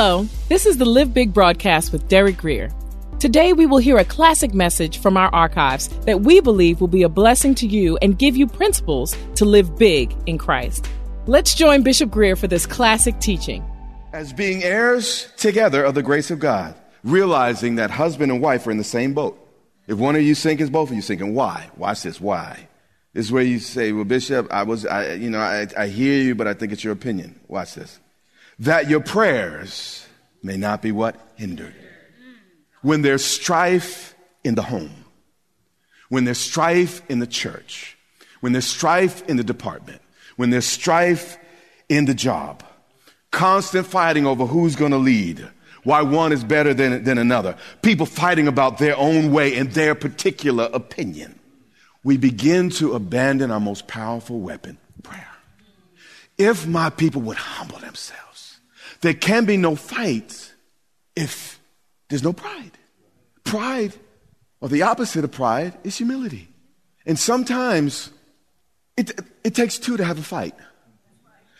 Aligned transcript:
Hello, 0.00 0.28
this 0.48 0.64
is 0.64 0.76
the 0.76 0.84
Live 0.84 1.12
Big 1.12 1.34
broadcast 1.34 1.90
with 1.90 2.06
Derek 2.06 2.36
Grier. 2.36 2.70
Today 3.18 3.52
we 3.52 3.66
will 3.66 3.78
hear 3.78 3.98
a 3.98 4.04
classic 4.04 4.54
message 4.54 4.98
from 4.98 5.16
our 5.16 5.28
archives 5.34 5.88
that 6.06 6.20
we 6.20 6.38
believe 6.38 6.80
will 6.80 6.86
be 6.86 7.02
a 7.02 7.08
blessing 7.08 7.52
to 7.56 7.66
you 7.66 7.98
and 8.00 8.16
give 8.16 8.36
you 8.36 8.46
principles 8.46 9.16
to 9.34 9.44
live 9.44 9.76
big 9.76 10.14
in 10.26 10.38
Christ. 10.38 10.88
Let's 11.26 11.52
join 11.52 11.82
Bishop 11.82 12.12
Grier 12.12 12.36
for 12.36 12.46
this 12.46 12.64
classic 12.64 13.18
teaching. 13.18 13.68
As 14.12 14.32
being 14.32 14.62
heirs 14.62 15.26
together 15.36 15.82
of 15.82 15.96
the 15.96 16.02
grace 16.04 16.30
of 16.30 16.38
God, 16.38 16.76
realizing 17.02 17.74
that 17.74 17.90
husband 17.90 18.30
and 18.30 18.40
wife 18.40 18.68
are 18.68 18.70
in 18.70 18.78
the 18.78 18.84
same 18.84 19.14
boat. 19.14 19.36
If 19.88 19.98
one 19.98 20.14
of 20.14 20.22
you 20.22 20.36
sinks, 20.36 20.70
both 20.70 20.90
of 20.90 20.94
you 20.94 21.02
sinking. 21.02 21.34
Why? 21.34 21.70
Watch 21.76 22.04
this. 22.04 22.20
Why? 22.20 22.68
This 23.14 23.26
is 23.26 23.32
where 23.32 23.42
you 23.42 23.58
say, 23.58 23.90
"Well, 23.90 24.04
Bishop, 24.04 24.46
I 24.52 24.62
was, 24.62 24.86
I, 24.86 25.14
you 25.14 25.28
know, 25.28 25.40
I, 25.40 25.66
I 25.76 25.88
hear 25.88 26.22
you, 26.22 26.36
but 26.36 26.46
I 26.46 26.54
think 26.54 26.70
it's 26.70 26.84
your 26.84 26.92
opinion." 26.92 27.40
Watch 27.48 27.74
this. 27.74 27.98
That 28.60 28.88
your 28.88 29.00
prayers 29.00 30.06
may 30.42 30.56
not 30.56 30.82
be 30.82 30.92
what 30.92 31.16
hindered. 31.36 31.74
When 32.82 33.02
there's 33.02 33.24
strife 33.24 34.14
in 34.44 34.54
the 34.54 34.62
home, 34.62 35.04
when 36.08 36.24
there's 36.24 36.38
strife 36.38 37.02
in 37.08 37.18
the 37.18 37.26
church, 37.26 37.96
when 38.40 38.52
there's 38.52 38.66
strife 38.66 39.22
in 39.28 39.36
the 39.36 39.44
department, 39.44 40.00
when 40.36 40.50
there's 40.50 40.64
strife 40.64 41.38
in 41.88 42.04
the 42.04 42.14
job, 42.14 42.62
constant 43.30 43.86
fighting 43.86 44.26
over 44.26 44.46
who's 44.46 44.76
going 44.76 44.92
to 44.92 44.98
lead, 44.98 45.46
why 45.84 46.02
one 46.02 46.32
is 46.32 46.44
better 46.44 46.74
than, 46.74 47.04
than 47.04 47.18
another, 47.18 47.56
people 47.82 48.06
fighting 48.06 48.48
about 48.48 48.78
their 48.78 48.96
own 48.96 49.32
way 49.32 49.56
and 49.56 49.72
their 49.72 49.94
particular 49.94 50.68
opinion, 50.72 51.38
we 52.04 52.16
begin 52.16 52.70
to 52.70 52.94
abandon 52.94 53.50
our 53.50 53.60
most 53.60 53.86
powerful 53.86 54.40
weapon, 54.40 54.78
prayer. 55.02 55.26
If 56.36 56.66
my 56.66 56.90
people 56.90 57.22
would 57.22 57.36
humble 57.36 57.78
themselves, 57.78 58.27
there 59.00 59.14
can 59.14 59.44
be 59.44 59.56
no 59.56 59.76
fight 59.76 60.52
if 61.14 61.60
there's 62.08 62.22
no 62.22 62.32
pride. 62.32 62.72
Pride, 63.44 63.94
or 64.60 64.68
the 64.68 64.82
opposite 64.82 65.24
of 65.24 65.32
pride, 65.32 65.76
is 65.84 65.96
humility. 65.96 66.48
And 67.06 67.18
sometimes 67.18 68.10
it, 68.96 69.18
it 69.44 69.54
takes 69.54 69.78
two 69.78 69.96
to 69.96 70.04
have 70.04 70.18
a 70.18 70.22
fight. 70.22 70.54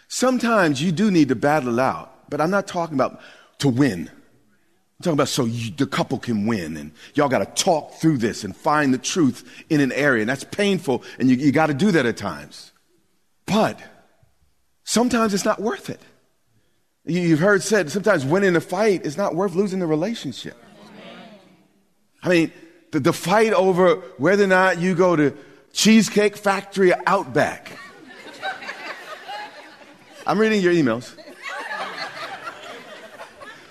Sometimes 0.09 0.83
you 0.83 0.91
do 0.91 1.11
need 1.11 1.29
to 1.29 1.37
battle 1.37 1.79
out, 1.79 2.31
but 2.31 2.41
I'm 2.41 2.51
not 2.51 2.67
talking 2.67 2.95
about 2.95 3.21
to 3.59 3.69
win. 3.69 4.09
I'm 4.11 5.05
talking 5.05 5.13
about 5.13 5.29
so 5.29 5.45
you, 5.45 5.71
the 5.71 5.87
couple 5.87 6.19
can 6.19 6.47
win 6.47 6.77
and 6.77 6.93
y'all 7.15 7.29
got 7.29 7.39
to 7.39 7.63
talk 7.63 7.95
through 7.95 8.19
this 8.19 8.43
and 8.43 8.57
find 8.57 8.93
the 8.93 8.99
truth 8.99 9.49
in 9.71 9.81
an 9.81 9.93
area. 9.93 10.23
And 10.23 10.29
that's 10.29 10.45
painful 10.45 11.05
and 11.19 11.31
you, 11.31 11.37
you 11.37 11.53
got 11.53 11.67
to 11.67 11.75
do 11.75 11.93
that 11.93 12.05
at 12.05 12.17
times. 12.17 12.73
But 13.47 13.79
sometimes 14.85 15.35
it's 15.35 15.45
not 15.45 15.61
worth 15.61 15.89
it. 15.89 16.01
You, 17.09 17.23
you've 17.23 17.41
heard 17.41 17.63
said 17.63 17.91
sometimes 17.91 18.25
winning 18.25 18.55
a 18.55 18.61
fight 18.61 19.05
is 19.05 19.17
not 19.17 19.35
worth 19.35 19.55
losing 19.55 19.79
the 19.79 19.87
relationship. 19.87 20.57
I 22.23 22.29
mean, 22.29 22.53
the, 22.91 23.01
the 23.01 23.13
fight 23.15 23.55
over 23.55 23.97
whether 24.19 24.45
or 24.45 24.49
not 24.49 24.79
you 24.79 24.95
go 24.95 25.17
to 25.17 25.35
Cheesecake 25.73 26.37
Factory 26.37 26.93
or 26.93 27.01
Outback. 27.07 27.73
I'm 30.27 30.39
reading 30.39 30.61
your 30.61 30.75
emails. 30.75 31.17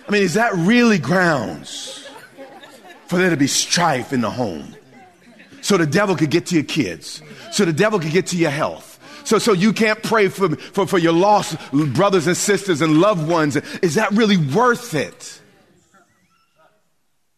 I 0.08 0.12
mean, 0.12 0.24
is 0.24 0.34
that 0.34 0.54
really 0.56 0.98
grounds 0.98 2.10
for 3.08 3.18
there 3.18 3.30
to 3.30 3.38
be 3.38 3.48
strife 3.48 4.14
in 4.14 4.22
the 4.22 4.32
home? 4.32 4.76
So 5.62 5.78
the 5.78 5.86
devil 5.86 6.16
could 6.16 6.32
get 6.32 6.48
to 6.48 6.56
your 6.56 6.64
kids. 6.64 7.22
So 7.52 7.66
the 7.66 7.74
devil 7.74 8.00
could 8.00 8.12
get 8.12 8.28
to 8.28 8.38
your 8.38 8.50
health. 8.50 8.97
So, 9.28 9.40
so 9.40 9.52
you 9.52 9.74
can't 9.74 10.02
pray 10.02 10.30
for, 10.30 10.56
for, 10.56 10.88
for 10.88 10.98
your 10.98 11.12
lost 11.12 11.58
brothers 11.74 12.28
and 12.28 12.38
sisters 12.38 12.80
and 12.80 13.02
loved 13.02 13.28
ones. 13.28 13.58
Is 13.82 13.96
that 13.96 14.12
really 14.12 14.38
worth 14.38 14.94
it? 14.94 15.42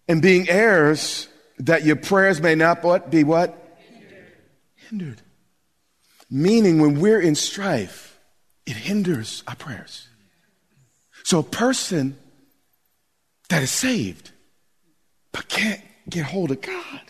And 0.08 0.22
being 0.22 0.48
heirs, 0.50 1.28
that 1.58 1.86
your 1.86 1.96
prayers 1.96 2.42
may 2.42 2.54
not 2.54 2.84
what, 2.84 3.10
be 3.10 3.24
what? 3.24 3.80
Hindered. 3.80 4.38
Hindered. 4.76 5.22
Meaning 6.30 6.80
when 6.80 7.00
we're 7.00 7.20
in 7.20 7.34
strife, 7.34 8.20
it 8.68 8.76
hinders 8.76 9.42
our 9.48 9.56
prayers. 9.56 10.08
So 11.24 11.40
a 11.40 11.44
person 11.44 12.16
that 13.50 13.64
is 13.64 13.72
saved, 13.72 14.30
but 15.32 15.50
can't 15.50 15.82
get 16.08 16.26
hold 16.26 16.52
of 16.52 16.62
God. 16.62 17.02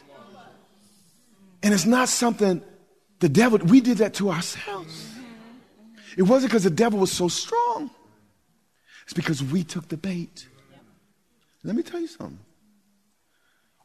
And 1.63 1.73
it's 1.73 1.85
not 1.85 2.07
something 2.07 2.61
the 3.19 3.29
devil, 3.29 3.59
we 3.59 3.81
did 3.81 3.99
that 3.99 4.13
to 4.15 4.31
ourselves. 4.31 5.13
It 6.17 6.23
wasn't 6.23 6.51
because 6.51 6.63
the 6.63 6.69
devil 6.69 6.99
was 6.99 7.11
so 7.11 7.27
strong, 7.27 7.89
it's 9.03 9.13
because 9.13 9.43
we 9.43 9.63
took 9.63 9.87
the 9.87 9.97
bait. 9.97 10.47
Let 11.63 11.75
me 11.75 11.83
tell 11.83 11.99
you 11.99 12.07
something. 12.07 12.39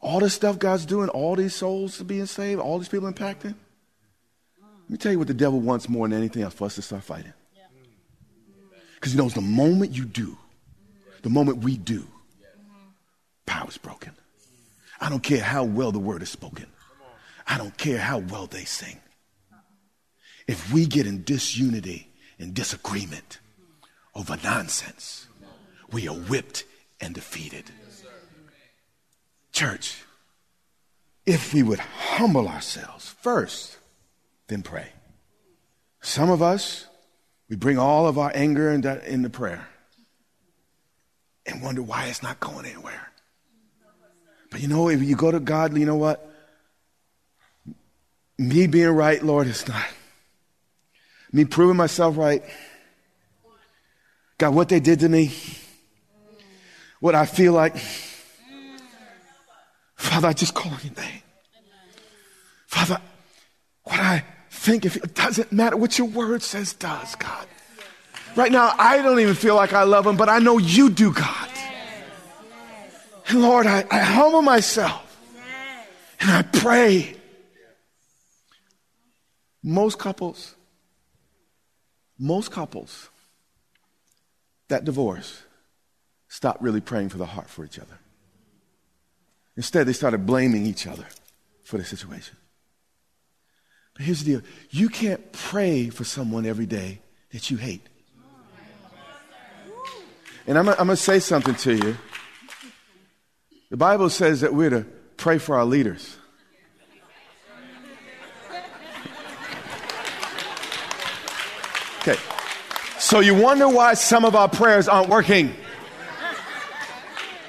All 0.01 0.19
this 0.19 0.33
stuff 0.33 0.59
God's 0.59 0.85
doing, 0.85 1.09
all 1.09 1.35
these 1.35 1.55
souls 1.55 2.01
being 2.01 2.25
saved, 2.25 2.61
all 2.61 2.77
these 2.77 2.87
people 2.87 3.11
impacting. 3.11 3.55
Let 4.83 4.89
me 4.89 4.97
tell 4.97 5.11
you 5.11 5.17
what 5.17 5.27
the 5.27 5.33
devil 5.33 5.59
wants 5.59 5.89
more 5.89 6.07
than 6.07 6.17
anything 6.17 6.43
else 6.43 6.53
for 6.53 6.65
us 6.65 6.75
to 6.75 6.81
start 6.81 7.03
fighting. 7.03 7.33
Because 8.95 9.13
he 9.13 9.17
knows 9.17 9.33
the 9.33 9.41
moment 9.41 9.91
you 9.91 10.05
do, 10.05 10.37
the 11.23 11.29
moment 11.29 11.59
we 11.59 11.75
do, 11.75 12.07
power 13.45 13.67
is 13.67 13.77
broken. 13.77 14.11
I 15.01 15.09
don't 15.09 15.23
care 15.23 15.41
how 15.41 15.63
well 15.63 15.91
the 15.91 15.99
word 15.99 16.21
is 16.21 16.29
spoken. 16.29 16.67
I 17.47 17.57
don't 17.57 17.75
care 17.77 17.99
how 17.99 18.19
well 18.19 18.45
they 18.45 18.63
sing. 18.63 18.97
If 20.47 20.71
we 20.71 20.85
get 20.85 21.07
in 21.07 21.23
disunity 21.23 22.09
and 22.39 22.53
disagreement 22.53 23.39
over 24.13 24.37
nonsense, 24.43 25.27
we 25.91 26.07
are 26.07 26.15
whipped 26.15 26.65
and 27.01 27.13
defeated. 27.13 27.71
Church, 29.51 30.03
if 31.25 31.53
we 31.53 31.63
would 31.63 31.79
humble 31.79 32.47
ourselves 32.47 33.09
first, 33.21 33.77
then 34.47 34.61
pray. 34.61 34.89
Some 36.01 36.29
of 36.29 36.41
us, 36.41 36.85
we 37.49 37.55
bring 37.55 37.79
all 37.79 38.07
of 38.07 38.17
our 38.17 38.31
anger 38.35 38.71
into, 38.71 39.29
prayer 39.29 39.67
and 41.45 41.61
wonder 41.61 41.81
why 41.81 42.05
it's 42.05 42.21
not 42.21 42.39
going 42.39 42.65
anywhere. 42.65 43.11
But 44.51 44.61
you 44.61 44.67
know, 44.67 44.89
if 44.89 45.01
you 45.01 45.15
go 45.15 45.31
to 45.31 45.39
God, 45.39 45.75
you 45.77 45.85
know 45.85 45.95
what? 45.95 46.31
Me 48.37 48.67
being 48.67 48.89
right, 48.89 49.23
Lord, 49.23 49.47
it's 49.47 49.67
not. 49.67 49.85
Me 51.35 51.43
proving 51.43 51.75
myself 51.75 52.15
right. 52.15 52.41
God, 54.37 54.55
what 54.55 54.69
they 54.69 54.79
did 54.79 55.01
to 55.01 55.09
me, 55.09 55.33
what 57.01 57.13
I 57.13 57.25
feel 57.25 57.51
like, 57.51 57.75
Father, 59.97 60.29
I 60.29 60.31
just 60.31 60.53
call 60.53 60.71
on 60.71 60.79
your 60.81 60.93
name. 60.93 61.21
Father, 62.67 63.01
what 63.83 63.99
I 63.99 64.23
think, 64.49 64.85
if 64.85 64.95
it 64.95 65.13
doesn't 65.13 65.51
matter 65.51 65.75
what 65.75 65.97
your 65.97 66.07
word 66.07 66.41
says 66.41 66.71
does, 66.71 67.15
God. 67.15 67.47
Right 68.37 68.49
now, 68.53 68.73
I 68.79 69.01
don't 69.01 69.19
even 69.19 69.35
feel 69.35 69.55
like 69.55 69.73
I 69.73 69.83
love 69.83 70.07
him, 70.07 70.15
but 70.15 70.29
I 70.29 70.39
know 70.39 70.57
you 70.57 70.89
do, 70.89 71.11
God. 71.11 71.49
And 73.27 73.41
Lord, 73.41 73.67
I, 73.67 73.83
I 73.91 73.99
humble 73.99 74.41
myself 74.41 75.19
and 76.21 76.31
I 76.31 76.43
pray. 76.43 77.17
Most 79.61 79.99
couples, 79.99 80.55
Most 82.17 82.51
couples 82.51 83.09
that 84.67 84.85
divorce 84.85 85.43
stop 86.27 86.57
really 86.59 86.81
praying 86.81 87.09
for 87.09 87.17
the 87.17 87.25
heart 87.25 87.49
for 87.49 87.65
each 87.65 87.79
other. 87.79 87.99
Instead, 89.57 89.87
they 89.87 89.93
started 89.93 90.25
blaming 90.25 90.65
each 90.65 90.87
other 90.87 91.05
for 91.63 91.77
the 91.77 91.85
situation. 91.85 92.35
But 93.93 94.05
here's 94.05 94.23
the 94.23 94.33
deal 94.33 94.41
you 94.69 94.89
can't 94.89 95.31
pray 95.31 95.89
for 95.89 96.03
someone 96.03 96.45
every 96.45 96.65
day 96.65 96.99
that 97.31 97.49
you 97.49 97.57
hate. 97.57 97.87
And 100.47 100.57
I'm, 100.57 100.69
I'm 100.69 100.75
going 100.75 100.89
to 100.89 100.97
say 100.97 101.19
something 101.19 101.55
to 101.55 101.73
you. 101.73 101.97
The 103.71 103.77
Bible 103.77 104.09
says 104.09 104.41
that 104.41 104.53
we're 104.53 104.69
to 104.69 104.85
pray 105.17 105.37
for 105.37 105.55
our 105.57 105.65
leaders. 105.65 106.17
Okay. 112.07 112.21
So 112.99 113.19
you 113.19 113.33
wonder 113.33 113.67
why 113.67 113.95
some 113.95 114.25
of 114.25 114.35
our 114.35 114.47
prayers 114.47 114.87
aren't 114.87 115.09
working. 115.09 115.55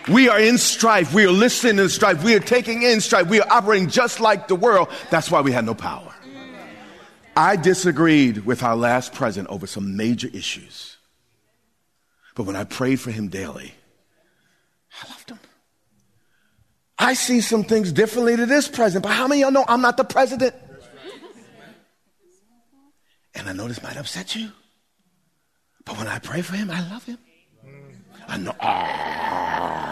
We 0.09 0.31
are 0.31 0.41
in 0.41 0.57
strife. 0.57 1.13
We 1.13 1.27
are 1.27 1.31
listening 1.31 1.77
to 1.77 1.91
strife. 1.91 2.25
We 2.25 2.35
are 2.35 2.41
taking 2.41 2.83
in 2.83 3.03
strife. 3.03 3.29
We 3.29 3.41
are 3.41 3.53
operating 3.53 3.91
just 3.91 4.19
like 4.19 4.49
the 4.49 4.55
world. 4.55 4.89
That's 5.11 5.31
why 5.31 5.43
we 5.43 5.53
had 5.53 5.67
no 5.67 5.75
power. 5.75 6.15
I 7.37 7.57
disagreed 7.57 8.47
with 8.47 8.63
our 8.63 8.77
last 8.77 9.13
president 9.13 9.51
over 9.51 9.67
some 9.67 9.95
major 9.95 10.29
issues. 10.33 10.97
But 12.35 12.45
when 12.45 12.57
I 12.57 12.65
prayed 12.65 12.99
for 12.99 13.11
him 13.11 13.29
daily, 13.29 13.75
I 15.03 15.11
loved 15.11 15.31
him. 15.31 15.41
I 16.99 17.13
see 17.13 17.43
some 17.43 17.63
things 17.63 17.93
differently 17.93 18.37
to 18.37 18.47
this 18.47 18.69
president, 18.69 19.03
but 19.03 19.13
how 19.13 19.29
many 19.29 19.43
of 19.43 19.53
y'all 19.53 19.53
know 19.53 19.65
I'm 19.69 19.83
not 19.83 19.99
the 19.99 20.05
president? 20.05 20.55
And 23.37 23.49
I 23.49 23.53
know 23.53 23.69
this 23.69 23.83
might 23.83 23.97
upset 23.97 24.35
you, 24.35 24.51
but 25.85 25.97
when 25.99 26.09
I 26.09 26.19
pray 26.19 26.43
for 26.43 26.57
him, 26.57 26.71
I 26.71 26.81
love 26.91 27.05
him. 27.05 27.19
I 28.27 28.39
know. 28.39 28.55
Ah. 28.61 29.87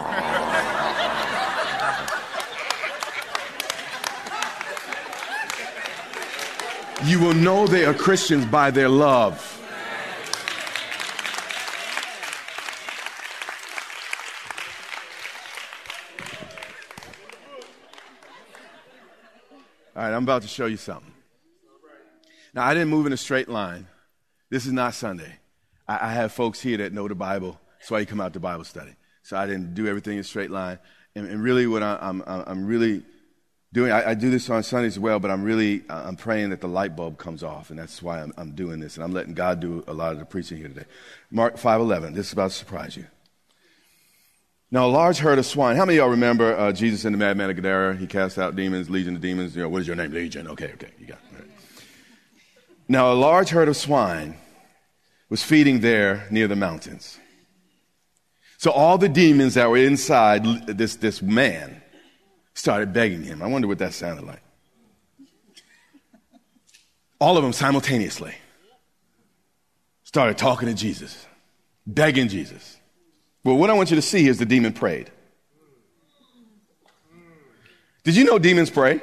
You 7.05 7.19
will 7.19 7.35
know 7.35 7.67
they 7.67 7.85
are 7.85 7.93
Christians 7.93 8.45
by 8.45 8.71
their 8.71 8.89
love. 8.89 9.51
All 19.95 20.01
right, 20.03 20.13
I'm 20.13 20.23
about 20.23 20.41
to 20.41 20.47
show 20.47 20.65
you 20.65 20.77
something. 20.77 21.14
Now, 22.55 22.63
I 22.63 22.73
didn't 22.73 22.87
move 22.87 23.05
in 23.05 23.11
a 23.11 23.17
straight 23.17 23.49
line. 23.49 23.85
This 24.49 24.65
is 24.65 24.71
not 24.71 24.93
Sunday. 24.93 25.39
I, 25.87 26.07
I 26.07 26.13
have 26.13 26.31
folks 26.31 26.61
here 26.61 26.77
that 26.77 26.93
know 26.93 27.07
the 27.09 27.15
Bible. 27.15 27.59
That's 27.77 27.91
why 27.91 27.99
you 27.99 28.05
come 28.05 28.21
out 28.21 28.31
to 28.33 28.39
Bible 28.39 28.63
study. 28.63 28.95
So 29.23 29.35
I 29.35 29.45
didn't 29.45 29.75
do 29.75 29.87
everything 29.87 30.13
in 30.13 30.19
a 30.19 30.23
straight 30.23 30.51
line. 30.51 30.79
And, 31.15 31.27
and 31.27 31.43
really, 31.43 31.67
what 31.67 31.83
I, 31.83 31.99
am 32.01 32.23
I'm, 32.25 32.43
I'm 32.47 32.65
really 32.65 33.03
doing, 33.73 33.91
I, 33.91 34.11
I, 34.11 34.13
do 34.13 34.29
this 34.29 34.49
on 34.49 34.63
Sundays 34.63 34.93
as 34.93 34.99
well, 34.99 35.19
but 35.19 35.31
I'm 35.31 35.43
really, 35.43 35.83
I'm 35.89 36.15
praying 36.15 36.51
that 36.51 36.61
the 36.61 36.67
light 36.67 36.95
bulb 36.95 37.17
comes 37.17 37.43
off, 37.43 37.71
and 37.71 37.79
that's 37.79 38.01
why 38.01 38.21
I'm, 38.21 38.33
I'm 38.37 38.51
doing 38.51 38.79
this. 38.79 38.95
And 38.95 39.03
I'm 39.03 39.11
letting 39.11 39.33
God 39.33 39.59
do 39.59 39.83
a 39.87 39.93
lot 39.93 40.13
of 40.13 40.19
the 40.19 40.25
preaching 40.25 40.57
here 40.57 40.69
today. 40.69 40.85
Mark 41.31 41.57
5:11. 41.57 42.13
This 42.13 42.27
is 42.27 42.33
about 42.33 42.51
to 42.51 42.57
surprise 42.57 42.95
you. 42.95 43.05
Now, 44.71 44.87
a 44.87 44.87
large 44.87 45.17
herd 45.17 45.39
of 45.39 45.45
swine. 45.45 45.75
How 45.75 45.85
many 45.85 45.97
of 45.97 46.03
y'all 46.03 46.11
remember 46.11 46.57
uh, 46.57 46.71
Jesus 46.71 47.03
and 47.03 47.13
the 47.13 47.17
madman 47.17 47.49
of 47.49 47.57
Gadara? 47.57 47.97
He 47.97 48.07
cast 48.07 48.37
out 48.37 48.55
demons, 48.55 48.89
legion 48.89 49.15
of 49.15 49.21
demons. 49.21 49.55
You 49.55 49.63
know, 49.63 49.69
what 49.69 49.81
is 49.81 49.87
your 49.87 49.95
name? 49.97 50.11
Legion. 50.11 50.47
Okay, 50.47 50.71
okay, 50.73 50.91
you 50.99 51.05
got 51.05 51.17
it. 51.17 51.24
Now, 52.87 53.11
a 53.11 53.15
large 53.15 53.49
herd 53.49 53.67
of 53.67 53.75
swine 53.75 54.35
was 55.29 55.43
feeding 55.43 55.79
there 55.79 56.27
near 56.29 56.47
the 56.47 56.55
mountains. 56.55 57.19
So 58.57 58.71
all 58.71 58.97
the 58.97 59.09
demons 59.09 59.55
that 59.55 59.69
were 59.69 59.77
inside 59.77 60.67
this, 60.67 60.95
this 60.95 61.21
man 61.21 61.81
started 62.53 62.93
begging 62.93 63.23
him. 63.23 63.41
I 63.41 63.47
wonder 63.47 63.67
what 63.67 63.79
that 63.79 63.93
sounded 63.93 64.25
like. 64.25 64.41
All 67.19 67.37
of 67.37 67.43
them 67.43 67.53
simultaneously 67.53 68.35
started 70.03 70.37
talking 70.37 70.67
to 70.67 70.73
Jesus, 70.73 71.25
begging 71.85 72.27
Jesus. 72.27 72.77
Well, 73.43 73.57
what 73.57 73.69
I 73.69 73.73
want 73.73 73.89
you 73.89 73.95
to 73.95 74.01
see 74.01 74.27
is 74.27 74.37
the 74.37 74.45
demon 74.45 74.73
prayed. 74.73 75.11
Did 78.03 78.15
you 78.15 78.23
know 78.23 78.37
demons 78.37 78.69
pray? 78.69 79.01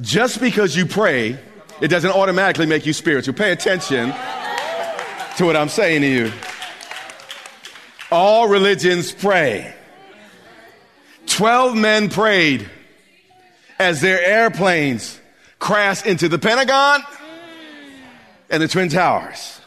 Just 0.00 0.40
because 0.40 0.76
you 0.76 0.84
pray, 0.84 1.38
it 1.80 1.88
doesn't 1.88 2.10
automatically 2.10 2.66
make 2.66 2.84
you 2.84 2.92
spiritual. 2.92 3.34
Pay 3.34 3.52
attention 3.52 4.12
to 5.36 5.44
what 5.44 5.56
I'm 5.56 5.70
saying 5.70 6.02
to 6.02 6.06
you. 6.06 6.32
All 8.10 8.48
religions 8.48 9.12
pray. 9.12 9.74
Twelve 11.26 11.74
men 11.74 12.10
prayed 12.10 12.68
as 13.78 14.00
their 14.00 14.22
airplanes 14.22 15.20
crashed 15.58 16.06
into 16.06 16.28
the 16.28 16.38
Pentagon 16.38 17.02
and 18.50 18.62
the 18.62 18.68
Twin 18.68 18.88
Towers. 18.88 19.60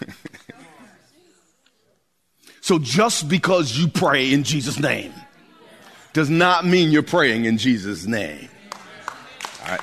so 2.60 2.78
just 2.78 3.28
because 3.28 3.78
you 3.78 3.88
pray 3.88 4.32
in 4.32 4.44
Jesus' 4.44 4.78
name 4.80 5.12
does 6.12 6.30
not 6.30 6.66
mean 6.66 6.90
you're 6.90 7.02
praying 7.02 7.44
in 7.44 7.58
Jesus' 7.58 8.06
name. 8.06 8.48
All 9.62 9.68
right. 9.68 9.80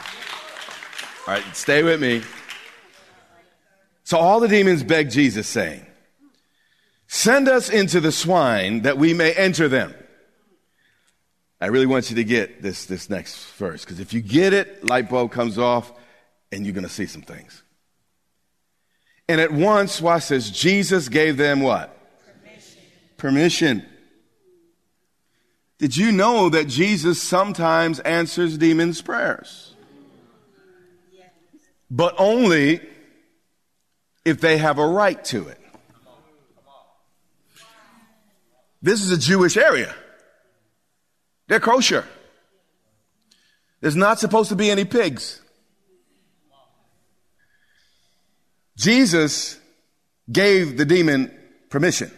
All 1.27 1.33
right, 1.35 1.55
stay 1.55 1.83
with 1.83 2.01
me. 2.01 2.21
So 4.03 4.17
all 4.17 4.39
the 4.39 4.47
demons 4.47 4.83
begged 4.83 5.11
Jesus, 5.11 5.47
saying, 5.47 5.85
Send 7.07 7.47
us 7.47 7.69
into 7.69 7.99
the 7.99 8.11
swine 8.11 8.81
that 8.81 8.97
we 8.97 9.13
may 9.13 9.33
enter 9.33 9.67
them. 9.67 9.93
I 11.61 11.67
really 11.67 11.85
want 11.85 12.09
you 12.09 12.15
to 12.15 12.23
get 12.23 12.61
this, 12.61 12.85
this 12.85 13.09
next 13.09 13.51
verse, 13.53 13.83
because 13.83 13.99
if 13.99 14.13
you 14.13 14.21
get 14.21 14.53
it, 14.53 14.83
light 14.83 15.09
bulb 15.09 15.31
comes 15.31 15.57
off, 15.57 15.91
and 16.51 16.65
you're 16.65 16.73
going 16.73 16.87
to 16.87 16.89
see 16.89 17.05
some 17.05 17.21
things. 17.21 17.63
And 19.27 19.39
at 19.39 19.51
once, 19.51 20.01
watch 20.01 20.29
this, 20.29 20.49
Jesus 20.49 21.09
gave 21.09 21.37
them 21.37 21.61
what? 21.61 21.95
Permission. 22.25 22.81
Permission. 23.17 23.85
Did 25.79 25.95
you 25.95 26.11
know 26.11 26.49
that 26.49 26.67
Jesus 26.67 27.21
sometimes 27.21 28.01
answers 28.01 28.57
demons' 28.57 29.01
prayers? 29.01 29.73
But 31.89 32.13
only 32.17 32.81
if 34.25 34.41
they 34.41 34.57
have 34.57 34.77
a 34.77 34.86
right 34.86 35.24
to 35.25 35.48
it. 35.48 35.59
This 38.81 39.01
is 39.01 39.12
a 39.12 39.17
Jewish 39.17 39.57
area. 39.57 39.95
They're 41.48 41.59
kosher. 41.59 42.05
There's 43.81 43.95
not 43.95 44.19
supposed 44.19 44.50
to 44.50 44.55
be 44.55 44.69
any 44.69 44.86
pigs. 44.86 45.41
Jesus 48.77 49.59
gave 50.31 50.77
the 50.77 50.86
demon 50.86 51.33
permission. 51.69 52.12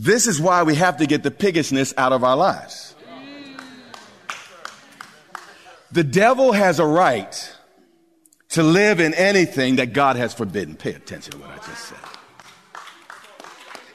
This 0.00 0.28
is 0.28 0.40
why 0.40 0.62
we 0.62 0.76
have 0.76 0.98
to 0.98 1.06
get 1.06 1.24
the 1.24 1.30
piggishness 1.32 1.92
out 1.96 2.12
of 2.12 2.22
our 2.22 2.36
lives. 2.36 2.94
The 5.90 6.04
devil 6.04 6.52
has 6.52 6.78
a 6.78 6.86
right 6.86 7.56
to 8.50 8.62
live 8.62 9.00
in 9.00 9.12
anything 9.14 9.76
that 9.76 9.92
God 9.92 10.14
has 10.14 10.32
forbidden. 10.32 10.76
Pay 10.76 10.94
attention 10.94 11.32
to 11.32 11.38
what 11.38 11.50
I 11.50 11.56
just 11.56 11.86
said. 11.86 11.98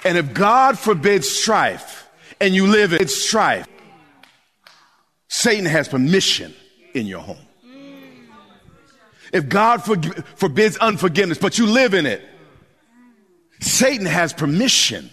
And 0.04 0.18
if 0.18 0.34
God 0.34 0.78
forbids 0.78 1.30
strife 1.30 2.10
and 2.42 2.54
you 2.54 2.68
live 2.68 2.92
in 2.92 3.08
strife, 3.08 3.66
Satan 5.30 5.66
has 5.66 5.88
permission 5.88 6.54
in 6.94 7.08
your 7.08 7.22
home. 7.22 7.38
If 9.32 9.48
God 9.48 9.78
forbids 10.36 10.76
unforgiveness, 10.78 11.38
but 11.38 11.58
you 11.58 11.66
live 11.66 11.94
in 11.94 12.06
it, 12.06 12.22
Satan 13.62 14.06
has 14.06 14.34
permission 14.34 15.10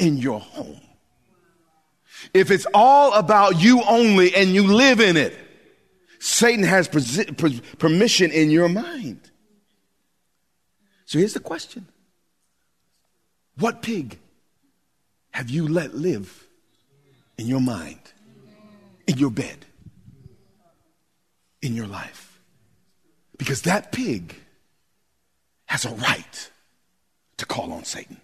in 0.00 0.16
your 0.16 0.40
home. 0.40 0.80
If 2.34 2.50
it's 2.50 2.66
all 2.74 3.14
about 3.14 3.60
you 3.60 3.82
only 3.82 4.34
and 4.34 4.50
you 4.50 4.66
live 4.66 5.00
in 5.00 5.16
it, 5.16 5.36
Satan 6.18 6.64
has 6.64 6.88
permission 7.78 8.30
in 8.30 8.50
your 8.50 8.68
mind. 8.68 9.30
So 11.06 11.18
here's 11.18 11.34
the 11.34 11.40
question 11.40 11.86
what 13.56 13.82
pig 13.82 14.18
have 15.30 15.50
you 15.50 15.68
let 15.68 15.94
live 15.94 16.46
in 17.38 17.46
your 17.46 17.60
mind, 17.60 18.00
in 19.06 19.18
your 19.18 19.30
bed, 19.30 19.66
in 21.62 21.74
your 21.74 21.86
life? 21.86 22.40
Because 23.38 23.62
that 23.62 23.92
pig 23.92 24.34
has 25.66 25.84
a 25.84 25.90
right 25.90 26.50
to 27.38 27.46
call 27.46 27.72
on 27.72 27.84
Satan. 27.84 28.20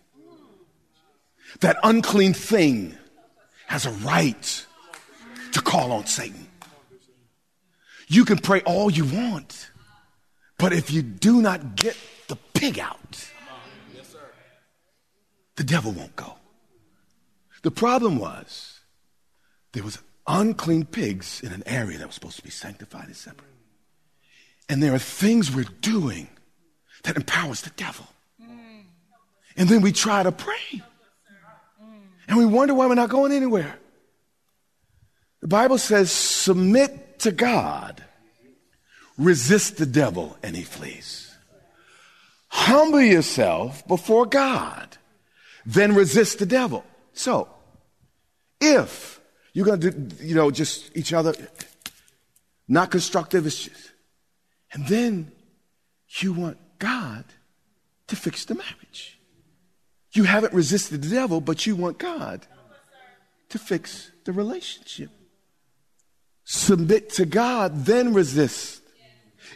That 1.60 1.78
unclean 1.82 2.34
thing 2.34 2.96
has 3.66 3.86
a 3.86 3.90
right 3.90 4.66
to 5.52 5.60
call 5.62 5.92
on 5.92 6.06
Satan. 6.06 6.46
You 8.08 8.24
can 8.24 8.38
pray 8.38 8.60
all 8.62 8.90
you 8.90 9.04
want. 9.04 9.70
But 10.58 10.72
if 10.72 10.90
you 10.90 11.02
do 11.02 11.42
not 11.42 11.76
get 11.76 11.96
the 12.28 12.36
pig 12.54 12.78
out, 12.78 13.30
the 15.56 15.64
devil 15.64 15.92
won't 15.92 16.16
go. 16.16 16.34
The 17.62 17.70
problem 17.70 18.18
was 18.18 18.80
there 19.72 19.82
was 19.82 19.98
unclean 20.26 20.84
pigs 20.84 21.40
in 21.42 21.52
an 21.52 21.62
area 21.66 21.98
that 21.98 22.06
was 22.06 22.14
supposed 22.14 22.36
to 22.36 22.42
be 22.42 22.50
sanctified 22.50 23.06
and 23.06 23.16
separate. 23.16 23.50
And 24.68 24.82
there 24.82 24.94
are 24.94 24.98
things 24.98 25.54
we're 25.54 25.64
doing 25.80 26.28
that 27.04 27.16
empowers 27.16 27.62
the 27.62 27.70
devil. 27.70 28.06
And 29.56 29.68
then 29.68 29.80
we 29.80 29.92
try 29.92 30.22
to 30.22 30.32
pray. 30.32 30.82
And 32.36 32.46
we 32.46 32.52
wonder 32.52 32.74
why 32.74 32.86
we're 32.86 32.96
not 32.96 33.08
going 33.08 33.32
anywhere. 33.32 33.78
The 35.40 35.48
Bible 35.48 35.78
says, 35.78 36.12
submit 36.12 37.20
to 37.20 37.32
God, 37.32 38.04
resist 39.16 39.78
the 39.78 39.86
devil, 39.86 40.36
and 40.42 40.54
he 40.54 40.62
flees. 40.62 41.34
Humble 42.48 43.00
yourself 43.00 43.88
before 43.88 44.26
God, 44.26 44.98
then 45.64 45.94
resist 45.94 46.38
the 46.38 46.44
devil. 46.44 46.84
So, 47.14 47.48
if 48.60 49.18
you're 49.54 49.64
going 49.64 49.80
to 49.80 49.90
do, 49.90 50.22
you 50.22 50.34
know, 50.34 50.50
just 50.50 50.94
each 50.94 51.14
other, 51.14 51.34
not 52.68 52.90
constructive, 52.90 53.46
it's 53.46 53.64
just, 53.64 53.92
and 54.74 54.86
then 54.88 55.32
you 56.18 56.34
want 56.34 56.58
God 56.78 57.24
to 58.08 58.16
fix 58.16 58.44
the 58.44 58.56
marriage. 58.56 59.15
You 60.16 60.24
haven't 60.24 60.54
resisted 60.54 61.02
the 61.02 61.10
devil, 61.10 61.42
but 61.42 61.66
you 61.66 61.76
want 61.76 61.98
God 61.98 62.46
to 63.50 63.58
fix 63.58 64.10
the 64.24 64.32
relationship. 64.32 65.10
Submit 66.44 67.10
to 67.14 67.26
God, 67.26 67.84
then 67.84 68.14
resist. 68.14 68.80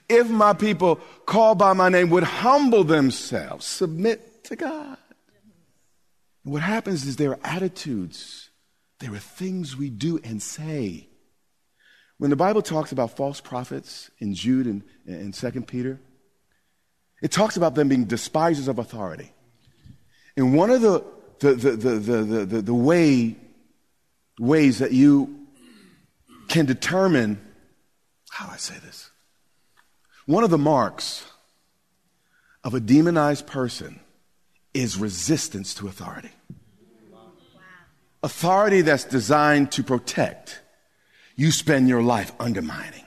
If 0.08 0.28
my 0.28 0.52
people 0.52 0.96
called 1.24 1.58
by 1.58 1.72
my 1.72 1.88
name 1.88 2.10
would 2.10 2.24
humble 2.24 2.84
themselves, 2.84 3.64
submit 3.64 4.44
to 4.44 4.56
God. 4.56 4.98
And 6.44 6.52
what 6.52 6.62
happens 6.62 7.06
is 7.06 7.16
there 7.16 7.30
are 7.30 7.40
attitudes, 7.42 8.50
there 8.98 9.14
are 9.14 9.18
things 9.18 9.76
we 9.76 9.88
do 9.88 10.20
and 10.22 10.42
say. 10.42 11.08
When 12.18 12.28
the 12.28 12.36
Bible 12.36 12.60
talks 12.60 12.92
about 12.92 13.16
false 13.16 13.40
prophets 13.40 14.10
in 14.18 14.34
Jude 14.34 14.66
and, 14.66 14.82
and 15.06 15.32
2 15.32 15.62
Peter, 15.62 15.98
it 17.22 17.30
talks 17.30 17.56
about 17.56 17.74
them 17.74 17.88
being 17.88 18.04
despisers 18.04 18.68
of 18.68 18.78
authority. 18.78 19.32
And 20.40 20.54
one 20.54 20.70
of 20.70 20.80
the, 20.80 21.04
the, 21.40 21.52
the, 21.52 21.70
the, 21.72 21.90
the, 21.98 22.44
the, 22.46 22.62
the 22.62 22.74
way, 22.74 23.36
ways 24.38 24.78
that 24.78 24.92
you 24.92 25.46
can 26.48 26.64
determine, 26.64 27.38
how 28.30 28.46
do 28.46 28.52
I 28.52 28.56
say 28.56 28.74
this? 28.82 29.10
One 30.24 30.42
of 30.42 30.48
the 30.48 30.56
marks 30.56 31.26
of 32.64 32.72
a 32.72 32.80
demonized 32.80 33.46
person 33.46 34.00
is 34.72 34.96
resistance 34.96 35.74
to 35.74 35.88
authority. 35.88 36.30
Authority 38.22 38.80
that's 38.80 39.04
designed 39.04 39.72
to 39.72 39.82
protect, 39.82 40.62
you 41.36 41.50
spend 41.50 41.86
your 41.86 42.02
life 42.02 42.32
undermining. 42.40 43.04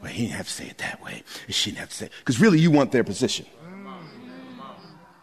Well, 0.00 0.10
he 0.10 0.22
didn't 0.22 0.36
have 0.36 0.48
to 0.48 0.52
say 0.52 0.66
it 0.66 0.78
that 0.78 1.00
way. 1.00 1.22
She 1.48 1.70
didn't 1.70 1.80
have 1.80 1.90
to 1.90 1.94
say 1.94 2.06
it. 2.06 2.12
Because 2.18 2.40
really, 2.40 2.58
you 2.58 2.72
want 2.72 2.90
their 2.90 3.04
position. 3.04 3.46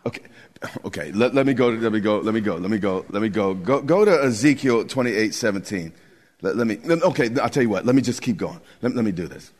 Okay, 0.06 0.22
okay. 0.86 1.12
Let, 1.12 1.34
let 1.34 1.46
me 1.46 1.54
go. 1.54 1.70
Let 1.70 1.92
me 1.92 2.00
go. 2.00 2.20
Let 2.20 2.34
me 2.34 2.42
go. 2.42 2.56
Let 2.56 2.72
me 2.72 2.78
go. 2.78 3.06
Let 3.10 3.22
me 3.22 3.30
go. 3.30 3.54
Go, 3.54 3.82
go 3.82 4.06
to 4.06 4.24
Ezekiel 4.24 4.86
28, 4.86 5.34
17. 5.34 5.94
Let, 6.42 6.56
let 6.56 6.68
me. 6.68 6.80
Okay, 6.88 7.30
I'll 7.42 7.50
tell 7.50 7.64
you 7.64 7.70
what. 7.70 7.86
Let 7.86 7.96
me 7.96 8.02
just 8.02 8.22
keep 8.22 8.38
going. 8.38 8.60
Let, 8.82 8.96
let 8.96 9.06
me 9.06 9.12
do 9.12 9.28
this. 9.28 9.52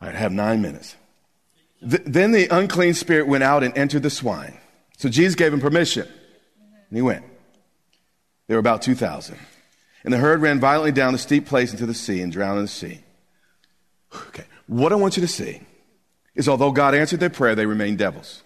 All 0.00 0.08
right, 0.08 0.14
I 0.14 0.18
have 0.18 0.32
nine 0.32 0.62
minutes. 0.62 0.96
Th- 1.88 2.02
then 2.04 2.32
the 2.32 2.48
unclean 2.48 2.94
spirit 2.94 3.26
went 3.26 3.44
out 3.44 3.62
and 3.62 3.76
entered 3.76 4.02
the 4.02 4.10
swine. 4.10 4.56
So 4.96 5.08
Jesus 5.08 5.34
gave 5.34 5.52
him 5.52 5.60
permission. 5.60 6.06
And 6.06 6.96
he 6.96 7.02
went. 7.02 7.24
There 8.46 8.56
were 8.56 8.60
about 8.60 8.82
2,000. 8.82 9.38
And 10.04 10.12
the 10.12 10.18
herd 10.18 10.40
ran 10.40 10.60
violently 10.60 10.92
down 10.92 11.12
the 11.12 11.18
steep 11.18 11.46
place 11.46 11.72
into 11.72 11.86
the 11.86 11.94
sea 11.94 12.20
and 12.20 12.32
drowned 12.32 12.58
in 12.58 12.64
the 12.64 12.68
sea. 12.68 13.00
Okay. 14.28 14.44
What 14.66 14.92
I 14.92 14.96
want 14.96 15.16
you 15.16 15.20
to 15.20 15.28
see 15.28 15.60
is 16.34 16.48
although 16.48 16.72
God 16.72 16.94
answered 16.94 17.20
their 17.20 17.30
prayer, 17.30 17.54
they 17.54 17.66
remained 17.66 17.98
devils. 17.98 18.42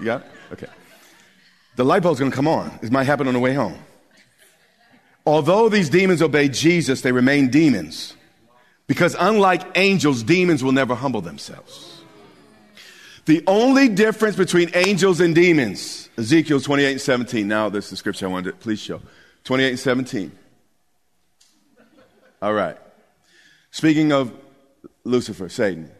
It? 0.00 0.22
Okay. 0.52 0.66
The 1.76 1.84
light 1.84 2.02
bulb's 2.02 2.18
going 2.18 2.30
to 2.30 2.34
come 2.34 2.48
on. 2.48 2.78
It 2.82 2.90
might 2.90 3.04
happen 3.04 3.28
on 3.28 3.34
the 3.34 3.40
way 3.40 3.54
home. 3.54 3.78
Although 5.26 5.68
these 5.68 5.90
demons 5.90 6.22
obey 6.22 6.48
Jesus, 6.48 7.02
they 7.02 7.12
remain 7.12 7.50
demons. 7.50 8.14
Because 8.86 9.16
unlike 9.18 9.62
angels, 9.74 10.22
demons 10.22 10.62
will 10.62 10.72
never 10.72 10.94
humble 10.94 11.20
themselves. 11.20 12.00
The 13.26 13.42
only 13.48 13.88
difference 13.88 14.36
between 14.36 14.70
angels 14.74 15.20
and 15.20 15.34
demons, 15.34 16.08
Ezekiel 16.16 16.60
28 16.60 16.92
and 16.92 17.00
17. 17.00 17.48
Now, 17.48 17.68
this 17.68 17.86
is 17.86 17.90
the 17.90 17.96
scripture 17.96 18.26
I 18.26 18.30
wanted 18.30 18.52
to 18.52 18.56
please 18.58 18.78
show. 18.78 19.00
28 19.42 19.70
and 19.70 19.78
17. 19.78 20.32
All 22.40 22.54
right. 22.54 22.78
Speaking 23.72 24.12
of 24.12 24.32
Lucifer, 25.02 25.48
Satan, 25.48 25.90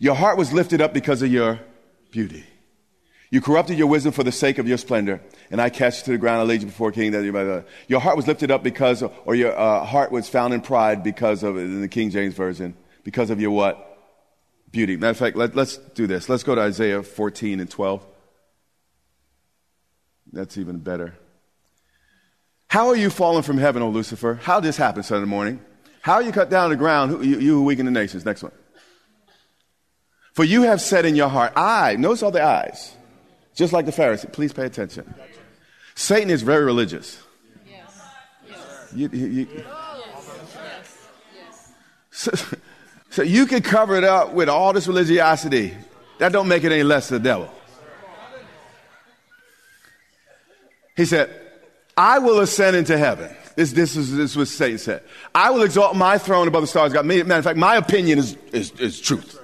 your 0.00 0.16
heart 0.16 0.36
was 0.36 0.52
lifted 0.52 0.80
up 0.80 0.92
because 0.92 1.22
of 1.22 1.30
your 1.30 1.60
beauty. 2.10 2.44
You 3.30 3.42
corrupted 3.42 3.76
your 3.76 3.88
wisdom 3.88 4.12
for 4.12 4.24
the 4.24 4.32
sake 4.32 4.58
of 4.58 4.66
your 4.66 4.78
splendor, 4.78 5.20
and 5.50 5.60
I 5.60 5.68
cast 5.68 6.00
you 6.00 6.04
to 6.06 6.10
the 6.12 6.18
ground. 6.18 6.40
I 6.40 6.44
laid 6.44 6.62
you 6.62 6.66
before 6.66 6.92
King. 6.92 7.12
That 7.12 7.64
your 7.86 8.00
heart 8.00 8.16
was 8.16 8.26
lifted 8.26 8.50
up 8.50 8.62
because, 8.62 9.02
or 9.02 9.34
your 9.34 9.58
uh, 9.58 9.84
heart 9.84 10.10
was 10.10 10.28
found 10.28 10.54
in 10.54 10.62
pride 10.62 11.02
because 11.02 11.42
of, 11.42 11.58
in 11.58 11.82
the 11.82 11.88
King 11.88 12.10
James 12.10 12.34
version, 12.34 12.74
because 13.04 13.28
of 13.28 13.40
your 13.40 13.50
what? 13.50 13.84
Beauty. 14.70 14.96
Matter 14.96 15.10
of 15.10 15.16
fact, 15.18 15.36
let, 15.36 15.54
let's 15.54 15.76
do 15.76 16.06
this. 16.06 16.28
Let's 16.28 16.42
go 16.42 16.54
to 16.54 16.60
Isaiah 16.60 17.02
14 17.02 17.60
and 17.60 17.70
12. 17.70 18.04
That's 20.32 20.58
even 20.58 20.78
better. 20.78 21.14
How 22.68 22.88
are 22.88 22.96
you 22.96 23.08
fallen 23.08 23.42
from 23.42 23.58
heaven, 23.58 23.82
O 23.82 23.88
Lucifer? 23.88 24.34
How 24.42 24.60
did 24.60 24.68
this 24.68 24.76
happen 24.76 25.02
Sunday 25.02 25.26
morning? 25.26 25.60
How 26.02 26.14
are 26.14 26.22
you 26.22 26.32
cut 26.32 26.50
down 26.50 26.68
to 26.68 26.76
the 26.76 26.78
ground, 26.78 27.10
who, 27.10 27.22
you, 27.22 27.38
you 27.38 27.54
who 27.54 27.64
weaken 27.64 27.86
the 27.86 27.92
nations? 27.92 28.24
Next 28.24 28.42
one. 28.42 28.52
For 30.34 30.44
you 30.44 30.62
have 30.62 30.80
said 30.80 31.04
in 31.04 31.16
your 31.16 31.28
heart, 31.28 31.52
I, 31.56 31.96
notice 31.96 32.22
all 32.22 32.30
the 32.30 32.42
eyes. 32.42 32.94
Just 33.58 33.72
like 33.72 33.86
the 33.86 33.92
Pharisee. 33.92 34.32
Please 34.32 34.52
pay 34.52 34.66
attention. 34.66 35.12
Satan 35.96 36.30
is 36.30 36.42
very 36.42 36.64
religious. 36.64 37.20
Yes. 37.68 38.92
You, 38.94 39.08
you, 39.12 39.26
you, 39.26 39.64
so, 42.12 42.30
so 43.10 43.22
you 43.22 43.46
can 43.46 43.62
cover 43.62 43.96
it 43.96 44.04
up 44.04 44.32
with 44.32 44.48
all 44.48 44.72
this 44.72 44.86
religiosity. 44.86 45.74
That 46.18 46.30
don't 46.30 46.46
make 46.46 46.62
it 46.62 46.70
any 46.70 46.84
less 46.84 47.08
the 47.08 47.18
devil. 47.18 47.50
He 50.96 51.04
said, 51.04 51.28
I 51.96 52.20
will 52.20 52.38
ascend 52.38 52.76
into 52.76 52.96
heaven. 52.96 53.28
This, 53.56 53.72
this, 53.72 53.96
is, 53.96 54.16
this 54.16 54.30
is 54.30 54.36
what 54.36 54.46
Satan 54.46 54.78
said. 54.78 55.02
I 55.34 55.50
will 55.50 55.62
exalt 55.62 55.96
my 55.96 56.16
throne 56.16 56.46
above 56.46 56.62
the 56.62 56.68
stars. 56.68 56.92
God, 56.92 57.06
matter 57.06 57.34
of 57.34 57.44
fact, 57.44 57.58
my 57.58 57.74
opinion 57.74 58.20
is, 58.20 58.36
is, 58.52 58.70
is 58.78 59.00
truth. 59.00 59.36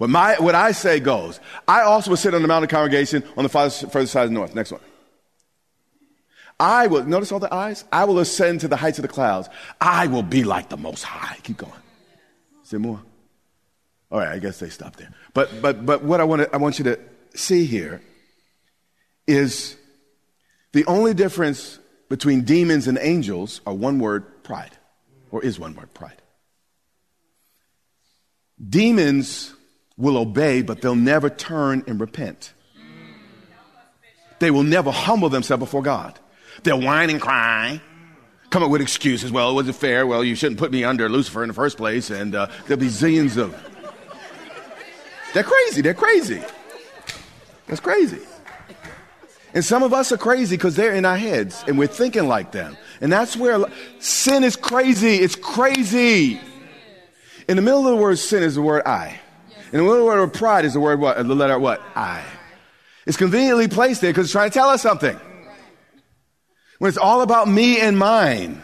What, 0.00 0.08
my, 0.08 0.36
what 0.38 0.54
I 0.54 0.72
say 0.72 0.98
goes. 0.98 1.40
I 1.68 1.82
also 1.82 2.08
will 2.08 2.16
sit 2.16 2.32
on 2.32 2.40
the 2.40 2.48
mountain 2.48 2.64
of 2.64 2.70
congregation 2.70 3.22
on 3.36 3.42
the 3.42 3.50
farther, 3.50 3.86
further 3.88 4.06
side 4.06 4.22
of 4.22 4.30
the 4.30 4.34
north. 4.34 4.54
Next 4.54 4.72
one. 4.72 4.80
I 6.58 6.86
will, 6.86 7.04
notice 7.04 7.30
all 7.32 7.38
the 7.38 7.52
eyes? 7.52 7.84
I 7.92 8.04
will 8.04 8.18
ascend 8.18 8.60
to 8.60 8.68
the 8.68 8.76
heights 8.76 8.96
of 8.98 9.02
the 9.02 9.08
clouds. 9.08 9.50
I 9.78 10.06
will 10.06 10.22
be 10.22 10.42
like 10.42 10.70
the 10.70 10.78
Most 10.78 11.02
High. 11.02 11.36
Keep 11.42 11.58
going. 11.58 11.72
Say 12.62 12.78
more. 12.78 12.98
All 14.10 14.18
right, 14.20 14.30
I 14.30 14.38
guess 14.38 14.58
they 14.58 14.70
stopped 14.70 14.98
there. 14.98 15.12
But, 15.34 15.60
but, 15.60 15.84
but 15.84 16.02
what 16.02 16.18
I 16.18 16.24
want, 16.24 16.48
I 16.50 16.56
want 16.56 16.78
you 16.78 16.86
to 16.86 16.98
see 17.34 17.66
here 17.66 18.00
is 19.26 19.76
the 20.72 20.86
only 20.86 21.12
difference 21.12 21.78
between 22.08 22.44
demons 22.44 22.88
and 22.88 22.96
angels 23.02 23.60
are 23.66 23.74
one 23.74 23.98
word, 23.98 24.44
pride, 24.44 24.72
or 25.30 25.44
is 25.44 25.58
one 25.58 25.74
word, 25.74 25.92
pride. 25.92 26.22
Demons 28.66 29.52
will 30.00 30.16
obey, 30.16 30.62
but 30.62 30.80
they'll 30.80 30.96
never 30.96 31.30
turn 31.30 31.84
and 31.86 32.00
repent. 32.00 32.52
They 34.40 34.50
will 34.50 34.62
never 34.62 34.90
humble 34.90 35.28
themselves 35.28 35.60
before 35.60 35.82
God. 35.82 36.18
They'll 36.62 36.80
whine 36.80 37.10
and 37.10 37.20
cry, 37.20 37.80
come 38.48 38.62
up 38.62 38.70
with 38.70 38.80
excuses. 38.80 39.30
Well, 39.30 39.50
it 39.50 39.54
wasn't 39.54 39.76
fair. 39.76 40.06
Well, 40.06 40.24
you 40.24 40.34
shouldn't 40.34 40.58
put 40.58 40.72
me 40.72 40.82
under 40.82 41.08
Lucifer 41.08 41.42
in 41.42 41.48
the 41.48 41.54
first 41.54 41.76
place. 41.76 42.10
And 42.10 42.34
uh, 42.34 42.48
there'll 42.66 42.80
be 42.80 42.88
zillions 42.88 43.36
of. 43.36 43.54
They're 45.34 45.44
crazy. 45.44 45.82
They're 45.82 45.94
crazy. 45.94 46.42
That's 47.66 47.80
crazy. 47.80 48.20
And 49.52 49.64
some 49.64 49.82
of 49.82 49.92
us 49.92 50.12
are 50.12 50.16
crazy 50.16 50.56
because 50.56 50.76
they're 50.76 50.94
in 50.94 51.04
our 51.04 51.16
heads 51.16 51.64
and 51.66 51.76
we're 51.76 51.88
thinking 51.88 52.28
like 52.28 52.52
them. 52.52 52.76
And 53.00 53.12
that's 53.12 53.36
where 53.36 53.64
sin 53.98 54.44
is 54.44 54.54
crazy. 54.54 55.16
It's 55.16 55.34
crazy. 55.34 56.40
In 57.48 57.56
the 57.56 57.62
middle 57.62 57.80
of 57.86 57.96
the 57.96 58.02
word 58.02 58.18
sin 58.18 58.44
is 58.44 58.54
the 58.54 58.62
word 58.62 58.82
I. 58.86 59.20
And 59.72 59.80
the 59.80 59.84
word 59.84 60.18
of 60.20 60.32
pride 60.32 60.64
is 60.64 60.72
the 60.72 60.80
word 60.80 61.00
what? 61.00 61.16
The 61.16 61.34
letter 61.34 61.58
what? 61.58 61.80
I. 61.94 62.24
It's 63.06 63.16
conveniently 63.16 63.68
placed 63.68 64.00
there 64.00 64.10
because 64.10 64.26
it's 64.26 64.32
trying 64.32 64.50
to 64.50 64.54
tell 64.54 64.68
us 64.68 64.82
something. 64.82 65.18
When 66.78 66.88
it's 66.88 66.98
all 66.98 67.22
about 67.22 67.48
me 67.48 67.80
and 67.80 67.98
mine, 67.98 68.62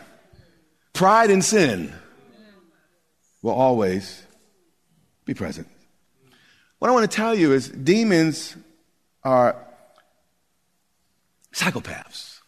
pride 0.92 1.30
and 1.30 1.44
sin 1.44 1.92
will 3.42 3.52
always 3.52 4.26
Be 5.26 5.34
present. 5.34 5.66
What 6.78 6.88
I 6.88 6.94
want 6.94 7.10
to 7.10 7.14
tell 7.14 7.34
you 7.34 7.52
is 7.52 7.68
demons 7.68 8.56
are 9.24 9.56
psychopaths. 11.52 12.38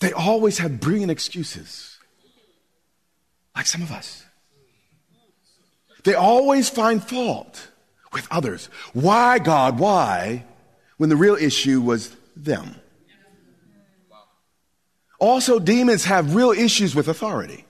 They 0.00 0.12
always 0.12 0.58
have 0.58 0.78
brilliant 0.78 1.10
excuses, 1.10 1.98
like 3.56 3.66
some 3.66 3.82
of 3.82 3.90
us. 3.90 4.26
They 6.04 6.14
always 6.14 6.68
find 6.68 7.02
fault 7.02 7.68
with 8.12 8.26
others. 8.30 8.66
Why, 8.92 9.38
God, 9.38 9.78
why? 9.78 10.44
When 10.96 11.08
the 11.08 11.16
real 11.16 11.36
issue 11.36 11.80
was 11.80 12.14
them. 12.36 12.76
Also, 15.18 15.58
demons 15.58 16.04
have 16.04 16.34
real 16.34 16.50
issues 16.50 16.94
with 16.94 17.06
authority. 17.06 17.64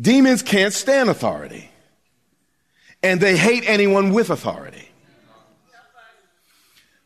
Demons 0.00 0.42
can't 0.42 0.72
stand 0.72 1.10
authority. 1.10 1.70
And 3.02 3.20
they 3.20 3.36
hate 3.36 3.64
anyone 3.66 4.12
with 4.12 4.30
authority. 4.30 4.88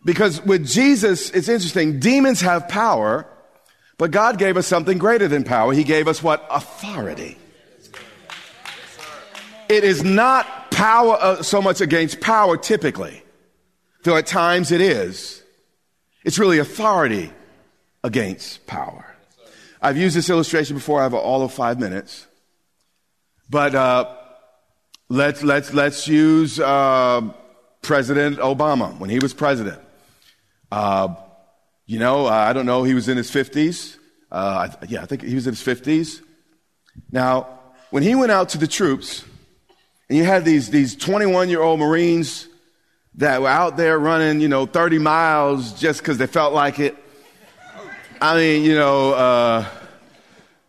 Because 0.04 0.44
with 0.44 0.66
Jesus, 0.66 1.30
it's 1.30 1.48
interesting. 1.48 2.00
Demons 2.00 2.40
have 2.40 2.68
power, 2.68 3.26
but 3.98 4.10
God 4.10 4.38
gave 4.38 4.56
us 4.56 4.66
something 4.66 4.98
greater 4.98 5.28
than 5.28 5.44
power. 5.44 5.72
He 5.72 5.84
gave 5.84 6.08
us 6.08 6.22
what? 6.22 6.46
Authority. 6.50 7.38
It 9.72 9.84
is 9.84 10.04
not 10.04 10.70
power 10.70 11.16
uh, 11.18 11.42
so 11.42 11.62
much 11.62 11.80
against 11.80 12.20
power 12.20 12.58
typically, 12.58 13.22
though 14.02 14.18
at 14.18 14.26
times 14.26 14.70
it 14.70 14.82
is. 14.82 15.42
It's 16.24 16.38
really 16.38 16.58
authority 16.58 17.32
against 18.04 18.66
power. 18.66 19.16
I've 19.80 19.96
used 19.96 20.14
this 20.14 20.28
illustration 20.28 20.76
before. 20.76 21.00
I 21.00 21.04
have 21.04 21.14
all 21.14 21.40
of 21.42 21.54
five 21.54 21.80
minutes. 21.80 22.26
But 23.48 23.74
uh, 23.74 24.14
let's, 25.08 25.42
let's, 25.42 25.72
let's 25.72 26.06
use 26.06 26.60
uh, 26.60 27.32
President 27.80 28.40
Obama 28.40 28.98
when 28.98 29.08
he 29.08 29.20
was 29.20 29.32
president. 29.32 29.80
Uh, 30.70 31.14
you 31.86 31.98
know, 31.98 32.26
uh, 32.26 32.30
I 32.30 32.52
don't 32.52 32.66
know, 32.66 32.82
he 32.82 32.92
was 32.92 33.08
in 33.08 33.16
his 33.16 33.30
50s. 33.30 33.96
Uh, 34.30 34.68
yeah, 34.86 35.00
I 35.00 35.06
think 35.06 35.22
he 35.22 35.34
was 35.34 35.46
in 35.46 35.54
his 35.54 35.62
50s. 35.62 36.20
Now, 37.10 37.58
when 37.88 38.02
he 38.02 38.14
went 38.14 38.32
out 38.32 38.50
to 38.50 38.58
the 38.58 38.66
troops, 38.66 39.24
and 40.12 40.18
you 40.18 40.26
had 40.26 40.44
these, 40.44 40.68
these 40.68 40.94
21 40.94 41.48
year 41.48 41.62
old 41.62 41.80
Marines 41.80 42.46
that 43.14 43.40
were 43.40 43.48
out 43.48 43.78
there 43.78 43.98
running, 43.98 44.42
you 44.42 44.48
know, 44.48 44.66
30 44.66 44.98
miles 44.98 45.72
just 45.80 46.00
because 46.00 46.18
they 46.18 46.26
felt 46.26 46.52
like 46.52 46.78
it. 46.78 46.94
I 48.20 48.36
mean, 48.36 48.62
you 48.62 48.74
know, 48.74 49.14
uh, 49.14 49.66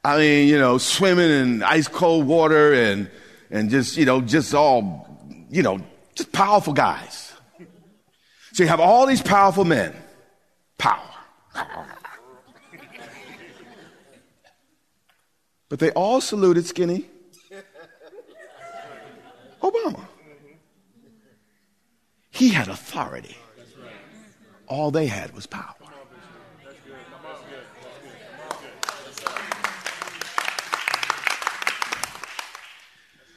I 0.01 0.17
mean, 0.17 0.47
you 0.47 0.57
know, 0.57 0.77
swimming 0.77 1.29
in 1.29 1.61
ice 1.61 1.89
cold 1.89 2.25
water 2.25 2.73
and, 2.73 3.11
and 3.51 3.69
just, 3.69 3.97
you 3.97 4.05
know, 4.05 4.21
just 4.21 4.53
all, 4.53 5.19
you 5.49 5.61
know, 5.61 5.81
just 6.15 6.31
powerful 6.31 6.71
guys. 6.71 7.33
So 8.53 8.63
you 8.63 8.69
have 8.69 8.79
all 8.79 9.05
these 9.05 9.21
powerful 9.21 9.65
men. 9.65 9.93
Power. 10.77 11.03
But 15.67 15.79
they 15.79 15.91
all 15.91 16.21
saluted 16.21 16.65
Skinny 16.65 17.09
Obama. 19.63 20.05
He 22.29 22.49
had 22.49 22.67
authority. 22.67 23.37
All 24.67 24.91
they 24.91 25.07
had 25.07 25.33
was 25.33 25.45
power. 25.47 25.75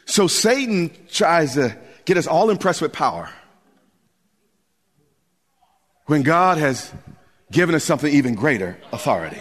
So 0.06 0.26
Satan 0.26 0.90
tries 1.10 1.54
to 1.54 1.76
get 2.06 2.16
us 2.16 2.26
all 2.26 2.48
impressed 2.48 2.80
with 2.80 2.92
power 2.92 3.28
when 6.06 6.22
God 6.22 6.56
has 6.58 6.90
given 7.52 7.74
us 7.74 7.84
something 7.84 8.12
even 8.12 8.34
greater 8.34 8.78
authority. 8.92 9.40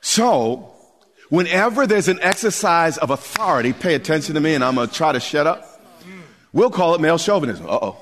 So, 0.00 0.74
whenever 1.30 1.86
there's 1.86 2.08
an 2.08 2.20
exercise 2.20 2.98
of 2.98 3.10
authority, 3.10 3.72
pay 3.72 3.94
attention 3.94 4.34
to 4.34 4.40
me 4.40 4.54
and 4.54 4.62
I'm 4.62 4.74
going 4.74 4.88
to 4.88 4.94
try 4.94 5.12
to 5.12 5.20
shut 5.20 5.46
up. 5.46 5.66
We'll 6.52 6.70
call 6.70 6.94
it 6.94 7.00
male 7.00 7.16
chauvinism. 7.16 7.66
Uh 7.66 7.78
oh. 7.80 7.96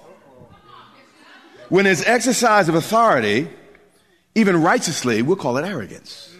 When 1.68 1.84
there's 1.84 2.02
exercise 2.02 2.68
of 2.68 2.74
authority, 2.74 3.48
even 4.34 4.60
righteously, 4.62 5.20
we'll 5.22 5.36
call 5.36 5.58
it 5.58 5.64
arrogance. 5.64 6.34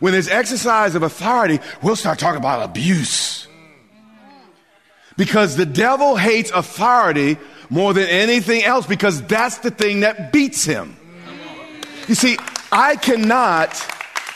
When 0.00 0.14
there's 0.14 0.28
exercise 0.28 0.94
of 0.94 1.02
authority, 1.02 1.60
we'll 1.82 1.96
start 1.96 2.18
talking 2.18 2.38
about 2.38 2.62
abuse. 2.62 3.46
Because 5.18 5.56
the 5.56 5.66
devil 5.66 6.16
hates 6.16 6.50
authority 6.50 7.36
more 7.68 7.92
than 7.92 8.08
anything 8.08 8.64
else 8.64 8.86
because 8.86 9.22
that's 9.24 9.58
the 9.58 9.70
thing 9.70 10.00
that 10.00 10.32
beats 10.32 10.64
him. 10.64 10.96
You 12.08 12.14
see, 12.14 12.38
I 12.72 12.96
cannot 12.96 13.74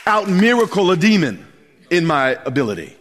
out 0.06 0.28
miracle 0.28 0.90
a 0.90 0.96
demon 0.96 1.46
in 1.90 2.04
my 2.04 2.38
ability. 2.44 2.96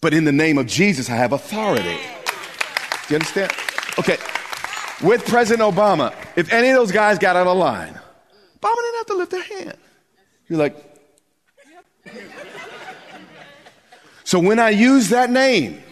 But 0.00 0.14
in 0.14 0.24
the 0.24 0.32
name 0.32 0.58
of 0.58 0.66
Jesus, 0.66 1.08
I 1.10 1.14
have 1.14 1.32
authority. 1.32 1.82
Do 1.82 3.14
you 3.14 3.16
understand? 3.16 3.52
Okay. 3.98 4.16
With 5.02 5.26
President 5.26 5.74
Obama, 5.74 6.14
if 6.36 6.52
any 6.52 6.68
of 6.68 6.76
those 6.76 6.92
guys 6.92 7.18
got 7.18 7.36
out 7.36 7.46
of 7.46 7.56
line, 7.56 7.98
Obama 8.60 8.76
didn't 8.76 8.96
have 8.96 9.06
to 9.06 9.14
lift 9.14 9.30
their 9.30 9.42
hand. 9.42 9.78
You're 10.48 10.58
like, 10.58 10.76
so 14.24 14.38
when 14.38 14.58
I 14.58 14.70
use 14.70 15.10
that 15.10 15.30
name, 15.30 15.82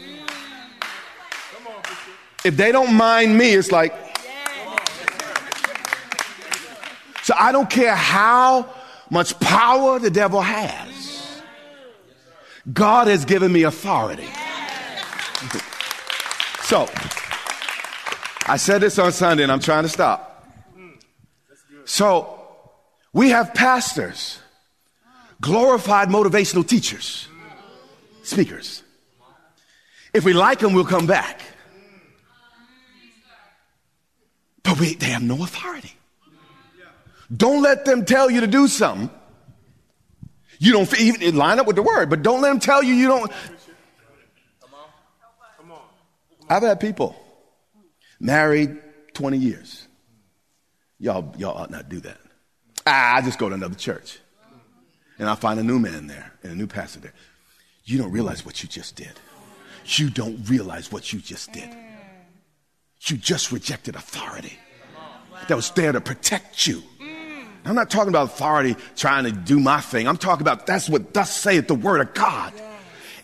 if 2.44 2.57
they 2.57 2.72
don't 2.72 2.94
mind 2.94 3.37
me, 3.37 3.55
it's 3.55 3.72
like, 3.72 3.94
so 7.22 7.35
I 7.38 7.53
don't 7.53 7.70
care 7.70 7.94
how 7.94 8.74
much 9.11 9.38
power 9.40 9.99
the 9.99 10.11
devil 10.11 10.40
has. 10.40 11.43
God 12.73 13.09
has 13.09 13.25
given 13.25 13.53
me 13.53 13.62
authority. 13.64 14.29
So, 16.64 16.88
I 18.47 18.57
said 18.57 18.81
this 18.81 18.99
on 18.99 19.12
Sunday 19.12 19.43
and 19.43 19.53
I'm 19.53 19.61
trying 19.61 19.83
to 19.83 19.88
stop. 19.90 20.49
So, 21.85 22.40
we 23.12 23.29
have 23.29 23.53
pastors, 23.53 24.38
glorified 25.43 26.09
motivational 26.09 26.67
teachers, 26.67 27.29
speakers. 28.23 28.83
If 30.14 30.25
we 30.25 30.33
like 30.33 30.61
them, 30.61 30.73
we'll 30.73 30.87
come 30.87 31.07
back. 31.07 31.43
But 34.62 34.81
we, 34.81 34.95
they 34.95 35.07
have 35.07 35.23
no 35.23 35.43
authority. 35.43 35.93
Don't 37.35 37.63
let 37.63 37.85
them 37.85 38.05
tell 38.05 38.31
you 38.31 38.41
to 38.41 38.47
do 38.47 38.69
something. 38.69 39.11
You 40.59 40.73
don't 40.73 41.01
even 41.01 41.37
line 41.37 41.59
up 41.59 41.67
with 41.67 41.77
the 41.77 41.83
word, 41.83 42.11
but 42.11 42.23
don't 42.23 42.41
let 42.41 42.49
them 42.49 42.61
tell 42.61 42.83
you 42.83 42.95
you 42.95 43.09
don't. 43.09 43.33
I've 46.49 46.63
had 46.63 46.81
people 46.81 47.17
married 48.21 48.79
20 49.15 49.39
years. 49.39 49.87
Y'all, 50.99 51.35
y'all 51.39 51.57
ought 51.57 51.71
not 51.71 51.89
do 51.89 52.01
that. 52.01 52.19
Ah, 52.87 53.17
I 53.17 53.23
just 53.23 53.39
go 53.39 53.49
to 53.49 53.55
another 53.55 53.75
church. 53.75 54.19
And 55.19 55.29
I 55.29 55.35
find 55.35 55.59
a 55.61 55.63
new 55.63 55.79
man 55.79 56.07
there 56.07 56.33
and 56.43 56.53
a 56.53 56.55
new 56.55 56.67
pastor 56.67 57.01
there. 57.01 57.13
You 57.85 57.99
don't 57.99 58.11
realize 58.11 58.45
what 58.45 58.63
you 58.63 58.69
just 58.69 58.97
did. 58.97 59.13
You 59.87 60.11
don't 60.11 60.49
realize 60.49 60.91
what 60.91 61.13
you 61.13 61.21
just 61.21 61.53
did. 61.53 61.69
You 63.07 63.17
just 63.17 63.53
rejected 63.53 63.97
authority 63.97 64.59
that 65.49 65.55
was 65.55 65.71
there 65.73 65.93
to 65.93 66.01
protect 66.01 66.67
you. 66.67 66.83
I'm 67.64 67.74
not 67.74 67.90
talking 67.90 68.11
about 68.11 68.24
authority 68.24 68.77
trying 68.96 69.24
to 69.24 69.33
do 69.33 69.59
my 69.59 69.81
thing. 69.81 70.07
I'm 70.07 70.18
talking 70.18 70.42
about 70.42 70.66
that's 70.66 70.88
what 70.88 71.14
thus 71.14 71.35
saith 71.35 71.66
the 71.66 71.74
word 71.74 72.00
of 72.00 72.14
God. 72.14 72.53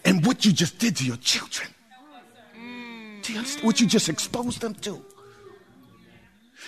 And 0.04 0.24
what 0.24 0.46
you 0.46 0.52
just 0.52 0.78
did 0.78 0.96
to 0.96 1.04
your 1.04 1.16
children. 1.16 1.68
Mm. 2.56 3.22
Do 3.22 3.32
you 3.32 3.38
understand 3.38 3.66
what 3.66 3.80
you 3.80 3.86
just 3.86 4.08
exposed 4.08 4.62
them 4.62 4.74
to? 4.76 5.04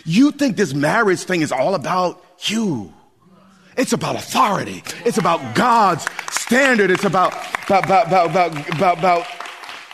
You 0.05 0.33
think 0.33 0.57
this 0.57 0.75
marriage 0.75 1.21
thing 1.21 1.41
is 1.41 1.51
all 1.51 1.75
about 1.75 2.23
you. 2.41 2.93
It's 3.77 3.95
about 3.95 4.17
authority. 4.17 4.83
It's 5.07 5.17
about 5.17 5.55
God's 5.55 6.07
standard. 6.31 6.91
It's 6.91 7.05
about, 7.05 7.33
about, 7.65 7.85
about, 7.87 8.07
about, 8.09 8.31
about, 8.31 8.75
about, 8.75 8.99
about 8.99 9.27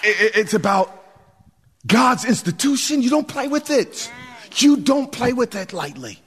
it's 0.03 0.55
about 0.55 0.95
God's 1.87 2.25
institution. 2.25 3.03
You 3.03 3.11
don't 3.11 3.29
play 3.29 3.49
with 3.49 3.71
it. 3.71 4.11
You 4.57 4.79
don't 4.79 5.13
play 5.13 5.33
with 5.33 5.53
that 5.53 5.73
lightly. 5.73 6.21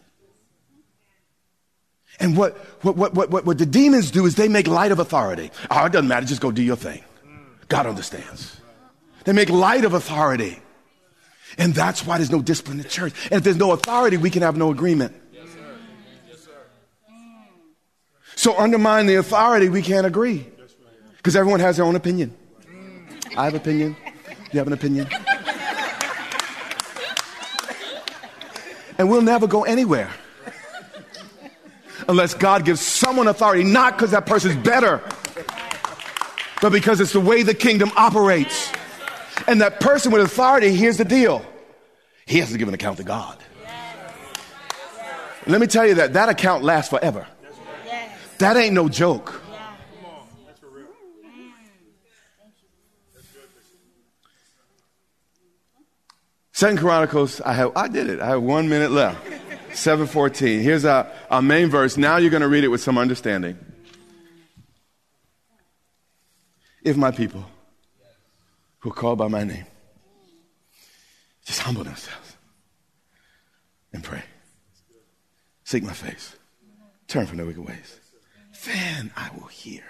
And 2.22 2.38
what, 2.38 2.56
what, 2.84 2.96
what, 2.96 3.14
what, 3.32 3.46
what 3.46 3.58
the 3.58 3.66
demons 3.66 4.12
do 4.12 4.28
is 4.28 4.36
they 4.36 4.48
make 4.48 4.68
light 4.68 4.92
of 4.92 5.00
authority. 5.00 5.50
Oh, 5.72 5.86
it 5.86 5.92
doesn't 5.92 6.08
matter. 6.08 6.26
Just 6.26 6.40
go 6.40 6.52
do 6.52 6.62
your 6.62 6.76
thing. 6.76 7.04
God 7.68 7.88
understands. 7.88 8.62
They 9.26 9.34
make 9.34 9.50
light 9.50 9.86
of 9.86 9.94
authority. 9.94 10.62
And 11.58 11.74
that's 11.74 12.06
why 12.06 12.18
there's 12.18 12.32
no 12.32 12.42
discipline 12.42 12.78
in 12.78 12.84
the 12.84 12.90
church. 12.90 13.14
And 13.26 13.40
if 13.40 13.44
there's 13.44 13.58
no 13.58 13.72
authority, 13.72 14.18
we 14.18 14.30
can 14.30 14.44
have 14.44 14.56
no 14.56 14.70
agreement. 14.70 15.16
Yes, 15.34 15.50
sir. 15.50 15.60
Yes, 16.30 16.40
sir. 16.42 16.52
So 18.36 18.56
undermine 18.56 19.08
the 19.08 19.16
authority, 19.16 19.70
we 19.70 19.82
can't 19.82 20.06
agree. 20.06 20.48
Because 21.18 21.36
everyone 21.36 21.60
has 21.60 21.78
their 21.78 21.86
own 21.86 21.96
opinion. 21.96 22.36
I 23.36 23.46
have 23.46 23.56
opinion. 23.56 23.98
You 24.52 24.60
have 24.60 24.68
an 24.68 24.74
opinion. 24.74 25.08
And 29.00 29.10
we'll 29.10 29.24
never 29.24 29.48
go 29.48 29.64
anywhere 29.64 30.12
unless 32.12 32.34
God 32.34 32.66
gives 32.66 32.82
someone 32.82 33.28
authority, 33.28 33.64
not 33.64 33.94
because 33.96 34.12
that 34.12 34.26
person's 34.26 34.58
better, 34.58 35.02
but 36.62 36.72
because 36.72 37.00
it's 37.00 37.14
the 37.14 37.20
way 37.20 37.42
the 37.42 37.54
kingdom 37.54 37.92
operates. 37.96 38.72
And 39.48 39.62
that 39.62 39.80
person 39.80 40.12
with 40.12 40.22
authority, 40.22 40.76
here's 40.76 40.98
the 40.98 41.06
deal 41.06 41.44
he 42.28 42.40
has 42.40 42.52
to 42.52 42.58
give 42.58 42.68
an 42.68 42.74
account 42.74 42.98
to 42.98 43.04
God. 43.04 43.38
Let 45.48 45.60
me 45.60 45.68
tell 45.68 45.88
you 45.88 45.96
that 45.96 46.14
that 46.14 46.30
account 46.30 46.64
lasts 46.64 46.90
forever. 46.90 47.26
That 48.38 48.58
ain't 48.58 48.74
no 48.74 48.90
joke. 48.90 49.42
Second 56.52 56.78
Chronicles, 56.78 57.42
I 57.42 57.54
have 57.54 57.72
I 57.76 57.88
did 57.88 58.08
it. 58.10 58.20
I 58.20 58.28
have 58.28 58.44
one 58.44 58.70
minute 58.70 58.92
left. 58.92 59.41
714. 59.74 60.62
Here's 60.62 60.86
our, 60.86 61.08
our 61.30 61.42
main 61.42 61.70
verse. 61.70 61.98
Now 61.98 62.18
you're 62.18 62.30
going 62.30 62.42
to 62.42 62.48
read 62.48 62.64
it 62.64 62.70
with 62.70 62.82
some 62.82 62.98
understanding. 62.98 63.58
If 66.84 66.98
my 66.98 67.12
people 67.12 67.46
who 68.80 68.90
are 68.90 68.94
called 68.94 69.20
by 69.20 69.28
my 69.28 69.44
name 69.44 69.66
just 71.46 71.60
humble 71.60 71.84
themselves 71.84 72.38
and 73.94 74.04
pray, 74.04 74.24
seek 75.64 75.84
my 75.84 75.94
face, 75.94 76.36
turn 77.08 77.28
from 77.28 77.38
their 77.38 77.46
wicked 77.46 77.66
ways, 77.66 78.00
then 78.66 79.12
I 79.16 79.30
will 79.36 79.48
hear 79.48 79.84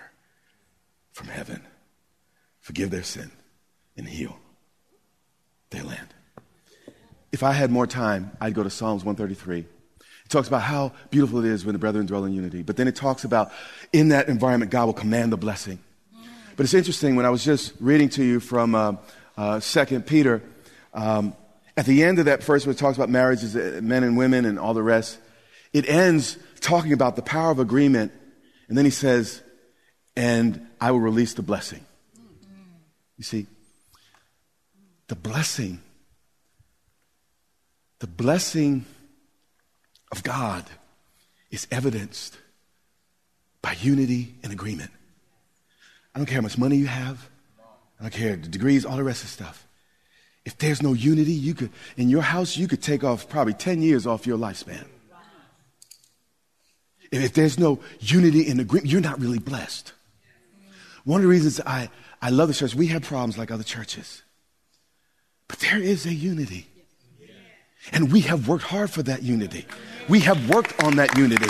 from 1.13 1.28
heaven, 1.28 1.62
forgive 2.60 2.89
their 2.89 3.04
sin, 3.04 3.32
and 3.96 4.08
heal 4.08 4.38
their 5.70 5.84
land. 5.84 6.13
If 7.32 7.44
I 7.44 7.54
had 7.54 7.72
more 7.72 7.88
time, 7.88 8.32
I'd 8.41 8.54
go 8.54 8.63
to 8.63 8.70
Psalms 8.70 9.06
133. 9.06 9.60
It 9.60 9.65
talks 10.30 10.48
about 10.48 10.62
how 10.62 10.91
beautiful 11.10 11.44
it 11.44 11.46
is 11.46 11.65
when 11.65 11.74
the 11.74 11.80
brethren 11.80 12.06
dwell 12.06 12.26
in 12.26 12.34
unity. 12.34 12.62
But 12.62 12.78
then 12.78 12.88
it 12.88 12.96
talks 12.96 13.24
about 13.24 13.52
in 13.94 14.10
that 14.10 14.28
environment, 14.28 14.72
God 14.72 14.86
will 14.86 14.94
command 14.94 15.32
the 15.32 15.38
blessing. 15.38 15.80
But 16.56 16.65
it's 16.65 16.74
interesting 16.74 17.15
when 17.15 17.26
I 17.26 17.30
was 17.30 17.44
just 17.44 17.74
reading 17.80 18.10
to 18.10 18.24
you 18.24 18.39
from 18.39 18.76
uh, 18.76 18.96
uh, 19.38 19.60
2 19.60 20.02
Peter, 20.02 20.41
um, 20.94 21.34
at 21.78 21.86
the 21.86 22.04
end 22.04 22.20
of 22.20 22.26
that 22.26 22.44
first 22.44 22.65
where 22.65 22.72
it 22.72 22.78
talks 22.78 22.98
about 22.98 23.10
marriages, 23.10 23.56
uh, 23.56 23.80
men 23.82 24.04
and 24.04 24.17
women 24.17 24.46
and 24.46 24.60
all 24.60 24.74
the 24.74 24.84
rest, 24.84 25.17
it 25.74 25.88
ends 25.88 26.38
talking 26.60 26.91
about 26.94 27.15
the 27.15 27.22
power 27.22 27.52
of 27.52 27.60
agreement. 27.60 28.12
And 28.67 28.78
then 28.78 28.86
he 28.86 28.91
says, 28.91 29.41
and 30.15 30.67
I 30.80 30.91
will 30.91 31.00
release 31.00 31.34
the 31.34 31.41
blessing. 31.41 31.86
You 33.17 33.24
see, 33.24 33.48
the 35.08 35.15
blessing 35.15 35.82
the 38.02 38.08
blessing 38.08 38.84
of 40.12 40.24
God 40.24 40.66
is 41.52 41.68
evidenced 41.70 42.36
by 43.62 43.74
unity 43.74 44.34
and 44.42 44.52
agreement. 44.52 44.90
I 46.14 46.20
don't 46.20 46.26
care 46.26 46.38
how 46.38 46.42
much 46.42 46.58
money 46.58 46.78
you 46.78 46.88
have. 46.88 47.30
I 48.00 48.04
don't 48.06 48.12
care 48.12 48.36
the 48.36 48.48
degrees, 48.48 48.86
all 48.86 48.98
the 48.98 49.04
rest 49.04 49.24
of 49.24 49.30
the 49.30 49.34
stuff. 49.34 49.68
If 50.46 50.58
there's 50.58 50.82
no 50.82 50.94
unity, 50.94 51.32
you 51.32 51.54
could, 51.54 51.70
in 51.96 52.10
your 52.10 52.24
house, 52.24 52.58
you 52.58 52.68
could 52.68 52.82
take 52.82 53.04
off 53.04 53.30
probably 53.30 53.54
10 53.54 53.84
years 53.84 54.08
off 54.08 54.26
your 54.26 54.40
lifespan. 54.40 54.88
If 57.12 57.34
there's 57.34 57.60
no 57.60 57.80
unity 58.00 58.50
and 58.50 58.60
agreement, 58.60 58.92
you're 58.92 59.02
not 59.02 59.22
really 59.22 59.38
blessed. 59.38 59.94
One 61.04 61.20
of 61.20 61.22
the 61.22 61.30
reasons 61.30 61.62
I, 61.68 61.92
I 62.20 62.32
love 62.32 62.48
the 62.48 62.56
church, 62.56 62.74
we 62.74 62.88
have 62.88 63.04
problems 63.04 63.38
like 63.38 63.52
other 63.52 63.64
churches. 63.64 64.24
But 65.48 65.60
there 65.60 65.78
is 65.78 66.08
a 66.08 66.14
unity. 66.14 66.71
And 67.91 68.12
we 68.12 68.22
have 68.22 68.48
worked 68.48 68.63
hard 68.63 68.89
for 68.89 69.04
that 69.04 69.24
unity. 69.24 69.65
We 70.08 70.20
have 70.22 70.50
worked 70.50 70.82
on 70.84 70.96
that 70.96 71.17
unity. 71.17 71.50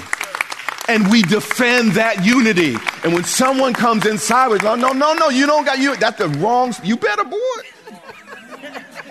And 0.87 1.09
we 1.09 1.21
defend 1.21 1.91
that 1.93 2.25
unity. 2.25 2.75
And 3.03 3.13
when 3.13 3.23
someone 3.23 3.73
comes 3.73 4.05
inside 4.05 4.47
with, 4.47 4.63
oh, 4.63 4.75
no, 4.75 4.91
no, 4.91 5.13
no, 5.13 5.13
no, 5.13 5.29
you 5.29 5.45
don't 5.45 5.65
got 5.65 5.79
you. 5.79 5.95
That's 5.95 6.17
the 6.17 6.29
wrong, 6.39 6.73
you 6.83 6.97
better 6.97 7.23
boy. 7.23 7.37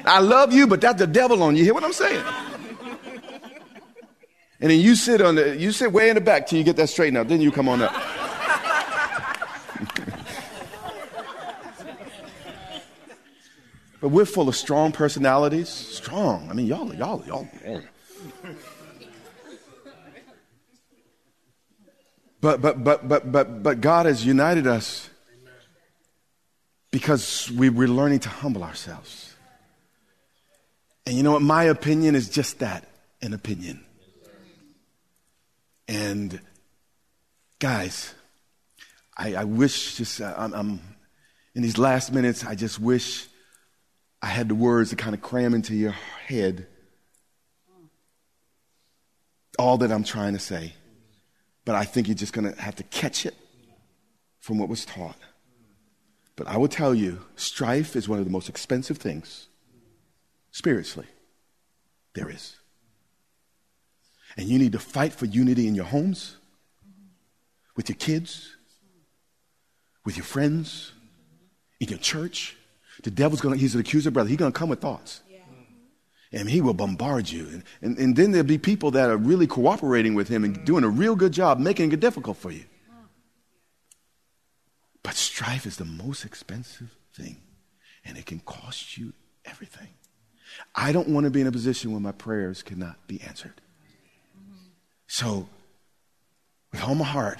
I 0.04 0.20
love 0.20 0.52
you, 0.52 0.66
but 0.66 0.80
that's 0.80 0.98
the 0.98 1.06
devil 1.06 1.42
on 1.42 1.56
you. 1.56 1.64
Hear 1.64 1.74
what 1.74 1.84
I'm 1.84 1.92
saying? 1.92 2.24
And 4.60 4.70
then 4.70 4.80
you 4.80 4.94
sit 4.94 5.20
on 5.22 5.36
the, 5.36 5.56
you 5.56 5.72
sit 5.72 5.90
way 5.92 6.10
in 6.10 6.16
the 6.16 6.20
back 6.20 6.46
till 6.46 6.58
you 6.58 6.64
get 6.64 6.76
that 6.76 6.88
straightened 6.88 7.16
out. 7.16 7.28
Then 7.28 7.40
you 7.40 7.50
come 7.50 7.68
on 7.68 7.80
up. 7.82 7.94
But 14.00 14.08
we're 14.08 14.24
full 14.24 14.48
of 14.48 14.56
strong 14.56 14.92
personalities. 14.92 15.68
Strong. 15.68 16.48
I 16.50 16.54
mean, 16.54 16.66
y'all, 16.66 16.94
y'all, 16.94 17.22
y'all. 17.26 17.48
But, 22.40 22.62
but, 22.62 22.82
but, 22.82 23.06
but, 23.06 23.30
but, 23.30 23.62
but 23.62 23.80
God 23.82 24.06
has 24.06 24.24
united 24.24 24.66
us 24.66 25.10
because 26.90 27.50
we, 27.50 27.68
we're 27.68 27.88
learning 27.88 28.20
to 28.20 28.30
humble 28.30 28.64
ourselves. 28.64 29.34
And 31.04 31.16
you 31.16 31.22
know 31.22 31.32
what? 31.32 31.42
My 31.42 31.64
opinion 31.64 32.14
is 32.14 32.30
just 32.30 32.60
that 32.60 32.88
an 33.20 33.34
opinion. 33.34 33.84
And 35.86 36.40
guys, 37.58 38.14
I, 39.16 39.34
I 39.34 39.44
wish 39.44 39.96
just, 39.96 40.20
uh, 40.20 40.34
I'm, 40.38 40.54
I'm, 40.54 40.80
in 41.54 41.62
these 41.62 41.76
last 41.76 42.12
minutes, 42.12 42.46
I 42.46 42.54
just 42.54 42.78
wish 42.78 43.26
I 44.22 44.26
had 44.26 44.48
the 44.48 44.54
words 44.54 44.90
to 44.90 44.96
kind 44.96 45.14
of 45.14 45.22
cram 45.22 45.54
into 45.54 45.74
your 45.74 45.94
head 46.26 46.66
all 49.60 49.78
that 49.78 49.92
I'm 49.92 50.04
trying 50.04 50.32
to 50.32 50.38
say. 50.38 50.72
But 51.64 51.74
I 51.74 51.84
think 51.84 52.08
you're 52.08 52.14
just 52.14 52.32
going 52.32 52.52
to 52.52 52.60
have 52.60 52.76
to 52.76 52.82
catch 52.84 53.26
it 53.26 53.34
from 54.38 54.58
what 54.58 54.68
was 54.68 54.84
taught. 54.86 55.16
But 56.34 56.46
I 56.48 56.56
will 56.56 56.68
tell 56.68 56.94
you, 56.94 57.20
strife 57.36 57.94
is 57.94 58.08
one 58.08 58.18
of 58.18 58.24
the 58.24 58.30
most 58.30 58.48
expensive 58.48 58.96
things 58.96 59.48
spiritually 60.50 61.08
there 62.14 62.30
is. 62.30 62.56
And 64.36 64.48
you 64.48 64.58
need 64.58 64.72
to 64.72 64.78
fight 64.78 65.12
for 65.12 65.26
unity 65.26 65.68
in 65.68 65.74
your 65.74 65.84
homes, 65.84 66.36
with 67.76 67.88
your 67.88 67.96
kids, 67.96 68.56
with 70.04 70.16
your 70.16 70.24
friends, 70.24 70.92
in 71.78 71.88
your 71.88 71.98
church. 71.98 72.56
The 73.02 73.10
devil's 73.10 73.40
going 73.40 73.54
to, 73.54 73.60
he's 73.60 73.74
an 73.74 73.80
accuser 73.80 74.10
brother. 74.10 74.28
He's 74.28 74.38
going 74.38 74.52
to 74.52 74.58
come 74.58 74.68
with 74.68 74.80
thoughts. 74.80 75.22
And 76.32 76.48
he 76.48 76.60
will 76.60 76.74
bombard 76.74 77.28
you. 77.28 77.46
And, 77.48 77.64
and, 77.82 77.98
and 77.98 78.16
then 78.16 78.30
there'll 78.30 78.46
be 78.46 78.58
people 78.58 78.92
that 78.92 79.10
are 79.10 79.16
really 79.16 79.48
cooperating 79.48 80.14
with 80.14 80.28
him 80.28 80.44
and 80.44 80.64
doing 80.64 80.84
a 80.84 80.88
real 80.88 81.16
good 81.16 81.32
job 81.32 81.58
making 81.58 81.90
it 81.92 81.98
difficult 81.98 82.36
for 82.36 82.52
you. 82.52 82.64
But 85.02 85.14
strife 85.14 85.66
is 85.66 85.76
the 85.76 85.84
most 85.84 86.24
expensive 86.24 86.94
thing, 87.14 87.38
and 88.04 88.16
it 88.16 88.26
can 88.26 88.38
cost 88.40 88.96
you 88.96 89.12
everything. 89.44 89.88
I 90.74 90.92
don't 90.92 91.08
want 91.08 91.24
to 91.24 91.30
be 91.30 91.40
in 91.40 91.46
a 91.46 91.52
position 91.52 91.90
where 91.90 92.00
my 92.00 92.12
prayers 92.12 92.62
cannot 92.62 93.06
be 93.06 93.20
answered. 93.22 93.60
So, 95.06 95.48
with 96.70 96.82
all 96.84 96.94
my 96.94 97.04
heart, 97.04 97.38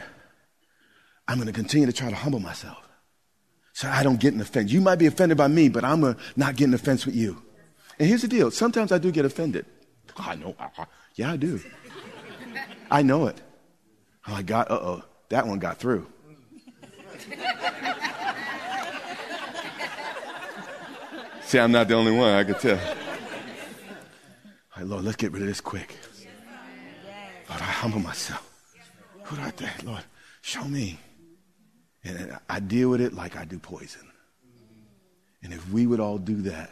I'm 1.29 1.37
going 1.37 1.47
to 1.47 1.53
continue 1.53 1.87
to 1.87 1.93
try 1.93 2.09
to 2.09 2.17
humble 2.17 2.41
myself. 2.41 2.90
So 3.81 3.89
I 3.89 4.03
don't 4.03 4.21
get 4.21 4.35
an 4.35 4.43
offense. 4.43 4.71
You 4.71 4.83
might 4.83 4.97
be 4.97 5.07
offended 5.07 5.39
by 5.39 5.49
me, 5.49 5.71
but 5.71 5.85
I'm 5.85 6.15
not 6.37 6.55
getting 6.55 6.75
offense 6.75 7.07
with 7.07 7.15
you. 7.15 7.41
And 7.99 8.07
here's 8.07 8.21
the 8.21 8.29
deal. 8.29 8.51
Sometimes 8.51 8.93
I 8.93 8.99
do 8.99 9.11
get 9.11 9.25
offended. 9.25 9.65
Oh, 10.19 10.27
I 10.29 10.35
know. 10.35 10.55
Uh-uh. 10.61 10.85
Yeah, 11.15 11.33
I 11.33 11.39
do. 11.39 11.59
I 12.91 13.01
know 13.01 13.29
it. 13.29 13.41
Oh, 13.41 14.27
I'm 14.27 14.35
like, 14.35 14.45
God, 14.45 14.67
uh-oh, 14.69 15.03
that 15.31 15.47
one 15.47 15.61
got 15.61 15.79
through. 15.79 16.07
See, 21.45 21.59
I'm 21.59 21.73
not 21.73 21.89
the 21.89 21.95
only 21.95 22.13
one, 22.13 22.35
I 22.35 22.45
could 22.45 22.61
tell. 22.61 22.77
All 22.77 22.85
right, 24.77 24.87
Lord, 24.87 25.05
let's 25.05 25.17
get 25.17 25.33
rid 25.33 25.41
of 25.41 25.49
this 25.49 25.63
quick. 25.63 25.97
Lord, 27.49 27.63
I 27.63 27.65
humble 27.65 28.01
myself. 28.01 28.47
Who 29.25 29.37
do 29.37 29.43
I 29.43 29.51
think? 29.53 29.85
Lord, 29.85 30.05
show 30.43 30.65
me. 30.65 31.01
And 32.05 32.39
I 32.49 32.61
deal 32.61 32.89
with 32.91 33.01
it 33.01 33.13
like 33.13 33.37
I 33.37 33.45
do 33.45 33.59
poison. 33.59 34.11
And 35.43 35.53
if 35.53 35.71
we 35.71 35.87
would 35.87 36.01
all 36.01 36.19
do 36.19 36.43
that, 36.43 36.71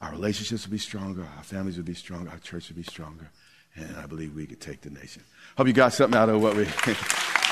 our 0.00 0.10
relationships 0.12 0.66
would 0.66 0.72
be 0.72 0.78
stronger, 0.78 1.26
our 1.36 1.42
families 1.42 1.76
would 1.76 1.86
be 1.86 1.94
stronger, 1.94 2.30
our 2.30 2.38
church 2.38 2.68
would 2.68 2.76
be 2.76 2.82
stronger, 2.82 3.30
and 3.74 3.96
I 3.96 4.06
believe 4.06 4.34
we 4.34 4.46
could 4.46 4.60
take 4.60 4.82
the 4.82 4.90
nation. 4.90 5.22
Hope 5.56 5.66
you 5.66 5.72
got 5.72 5.92
something 5.92 6.18
out 6.18 6.28
of 6.28 6.42
what 6.42 6.56
we 6.56 6.64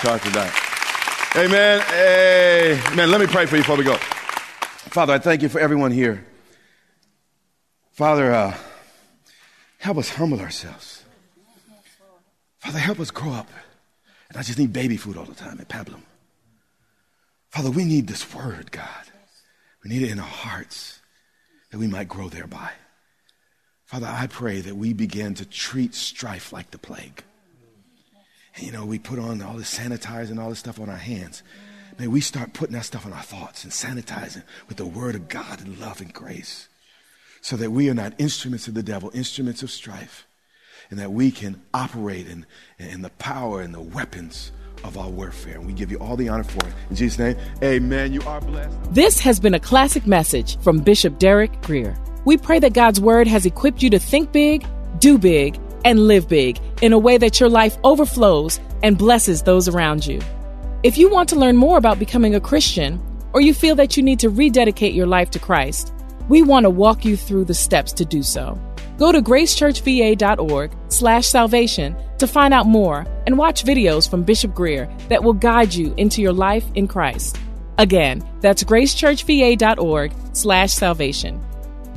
talked 0.03 0.27
about. 0.27 0.53
Amen. 1.35 1.83
Amen. 2.93 3.11
Let 3.11 3.21
me 3.21 3.27
pray 3.27 3.47
for 3.47 3.57
you 3.57 3.63
before 3.63 3.77
we 3.77 3.85
go. 3.85 3.97
Father, 3.97 5.15
I 5.15 5.19
thank 5.19 5.41
you 5.41 5.49
for 5.49 5.61
everyone 5.61 5.93
here. 5.93 6.27
Father, 7.93 8.35
uh, 8.35 8.55
help 9.79 9.97
us 9.97 10.11
humble 10.11 10.41
ourselves. 10.41 11.05
Father, 12.59 12.79
help 12.79 13.01
us 13.01 13.11
grow 13.11 13.33
up 13.33 13.49
and 14.29 14.37
not 14.37 14.45
just 14.45 14.59
need 14.59 14.73
baby 14.73 14.99
food 14.99 15.17
all 15.17 15.25
the 15.25 15.35
time 15.35 15.59
at 15.59 15.69
Pablum. 15.69 16.03
Father, 17.53 17.71
we 17.71 17.85
need 17.85 18.07
this 18.07 18.35
word, 18.35 18.73
God. 18.73 18.89
We 19.85 19.91
need 19.91 20.03
it 20.03 20.11
in 20.11 20.19
our 20.19 20.25
hearts 20.25 21.01
that 21.71 21.79
we 21.79 21.87
might 21.87 22.09
grow 22.09 22.31
thereby. 22.31 22.71
Father, 23.85 24.07
I 24.07 24.27
pray 24.27 24.63
that 24.63 24.75
we 24.75 24.95
begin 24.95 25.35
to 25.35 25.45
treat 25.45 25.95
strife 25.95 26.51
like 26.51 26.71
the 26.71 26.79
plague. 26.79 27.23
And, 28.57 28.65
you 28.65 28.73
know, 28.73 28.87
we 28.87 28.99
put 28.99 29.19
on 29.19 29.43
all 29.43 29.59
this 29.59 29.79
sanitizer 29.79 30.31
and 30.31 30.41
all 30.41 30.49
this 30.49 30.61
stuff 30.61 30.81
on 30.81 30.89
our 30.89 30.97
hands. 30.97 31.43
May 31.99 32.07
we 32.07 32.23
start 32.23 32.55
putting 32.55 32.75
that 32.75 32.87
stuff 32.87 33.05
on 33.05 33.13
our 33.13 33.23
thoughts 33.23 33.65
and 33.65 33.73
sanitizing 33.73 34.45
with 34.67 34.79
the 34.79 34.87
word 34.87 35.15
of 35.15 35.29
God 35.29 35.61
and 35.61 35.79
love 35.79 36.01
and 36.01 36.13
grace 36.13 36.69
so 37.43 37.57
that 37.57 37.71
we 37.71 37.91
are 37.91 37.95
not 37.95 38.15
instruments 38.17 38.67
of 38.67 38.73
the 38.73 38.83
devil, 38.83 39.11
instruments 39.13 39.63
of 39.63 39.71
strife, 39.71 40.27
and 40.89 40.99
that 40.99 41.13
we 41.13 41.31
can 41.31 41.61
operate 41.75 42.29
in, 42.29 42.47
in 42.79 43.03
the 43.03 43.11
power 43.11 43.61
and 43.61 43.75
the 43.75 43.81
weapons 43.81 44.53
of 44.85 44.99
our 44.99 45.09
warfare. 45.09 45.55
And 45.55 45.67
we 45.67 45.73
give 45.73 45.91
you 45.91 45.99
all 45.99 46.17
the 46.17 46.29
honor 46.29 46.45
for 46.45 46.67
it. 46.67 46.75
In 46.91 46.97
Jesus' 46.97 47.19
name, 47.19 47.37
amen. 47.63 48.13
You 48.13 48.23
are 48.23 48.41
blessed. 48.41 48.77
This 48.93 49.21
has 49.21 49.41
been 49.41 49.55
a 49.55 49.61
classic 49.61 50.07
message 50.07 50.59
from 50.61 50.79
Bishop 50.81 51.19
Derek 51.19 51.61
Grier. 51.63 51.97
We 52.25 52.37
pray 52.37 52.59
that 52.61 52.75
God's 52.75 53.01
word 53.01 53.27
has 53.27 53.47
equipped 53.47 53.83
you 53.83 53.91
to 53.91 53.99
think 53.99 54.33
big, 54.33 54.67
do 54.99 55.19
big, 55.19 55.59
and 55.85 56.07
live 56.07 56.29
big 56.29 56.59
in 56.81 56.93
a 56.93 56.99
way 56.99 57.19
that 57.19 57.41
your 57.41 57.49
life 57.49 57.77
overflows 57.83 58.61
and 58.83 58.97
blesses 58.97 59.43
those 59.43 59.69
around 59.69 60.07
you. 60.07 60.21
If 60.83 60.99
you 60.99 61.11
want 61.11 61.29
to 61.31 61.37
learn 61.37 61.57
more 61.57 61.79
about 61.79 61.99
becoming 61.99 62.35
a 62.35 62.41
Christian, 62.41 63.01
or 63.33 63.41
you 63.41 63.55
feel 63.55 63.75
that 63.77 63.97
you 63.97 64.03
need 64.03 64.19
to 64.21 64.29
rededicate 64.29 64.95
your 64.95 65.07
life 65.07 65.31
to 65.31 65.39
Christ, 65.39 65.93
we 66.29 66.43
want 66.43 66.65
to 66.65 66.71
walk 66.71 67.05
you 67.05 67.17
through 67.17 67.45
the 67.45 67.55
steps 67.55 67.93
to 67.95 68.05
do 68.05 68.23
so. 68.23 68.61
Go 68.99 69.11
to 69.11 69.21
gracechurchva.org 69.21 70.77
slash 70.89 71.27
salvation 71.27 71.97
to 72.23 72.27
find 72.29 72.55
out 72.55 72.67
more 72.67 73.05
and 73.27 73.37
watch 73.37 73.65
videos 73.65 74.09
from 74.09 74.23
Bishop 74.23 74.55
Grier 74.55 74.89
that 75.09 75.25
will 75.25 75.33
guide 75.33 75.75
you 75.75 75.93
into 75.97 76.23
your 76.23 76.33
life 76.33 76.65
in 76.77 76.87
Christ. 76.87 77.37
Again, 77.79 78.25
that's 78.41 78.63
gracechurchva.org 78.63 80.13
slash 80.33 80.73
salvation. 80.73 81.45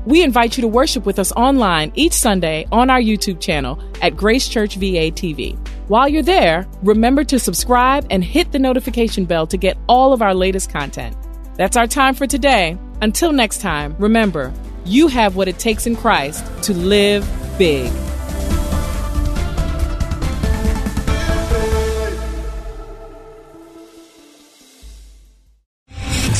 We 0.05 0.23
invite 0.23 0.57
you 0.57 0.61
to 0.61 0.67
worship 0.67 1.05
with 1.05 1.19
us 1.19 1.31
online 1.33 1.91
each 1.93 2.13
Sunday 2.13 2.67
on 2.71 2.89
our 2.89 2.99
YouTube 2.99 3.39
channel 3.39 3.79
at 4.01 4.17
Grace 4.17 4.47
Church 4.47 4.75
VA 4.77 5.11
TV. 5.11 5.55
While 5.89 6.09
you're 6.09 6.23
there, 6.23 6.67
remember 6.81 7.23
to 7.25 7.37
subscribe 7.37 8.07
and 8.09 8.23
hit 8.23 8.51
the 8.51 8.59
notification 8.59 9.25
bell 9.25 9.45
to 9.47 9.57
get 9.57 9.77
all 9.87 10.11
of 10.11 10.23
our 10.23 10.33
latest 10.33 10.71
content. 10.71 11.15
That's 11.55 11.77
our 11.77 11.87
time 11.87 12.15
for 12.15 12.25
today. 12.25 12.79
Until 13.01 13.31
next 13.31 13.61
time, 13.61 13.95
remember, 13.99 14.51
you 14.85 15.07
have 15.07 15.35
what 15.35 15.47
it 15.47 15.59
takes 15.59 15.85
in 15.85 15.95
Christ 15.95 16.45
to 16.63 16.73
live 16.73 17.27
big. 17.59 17.91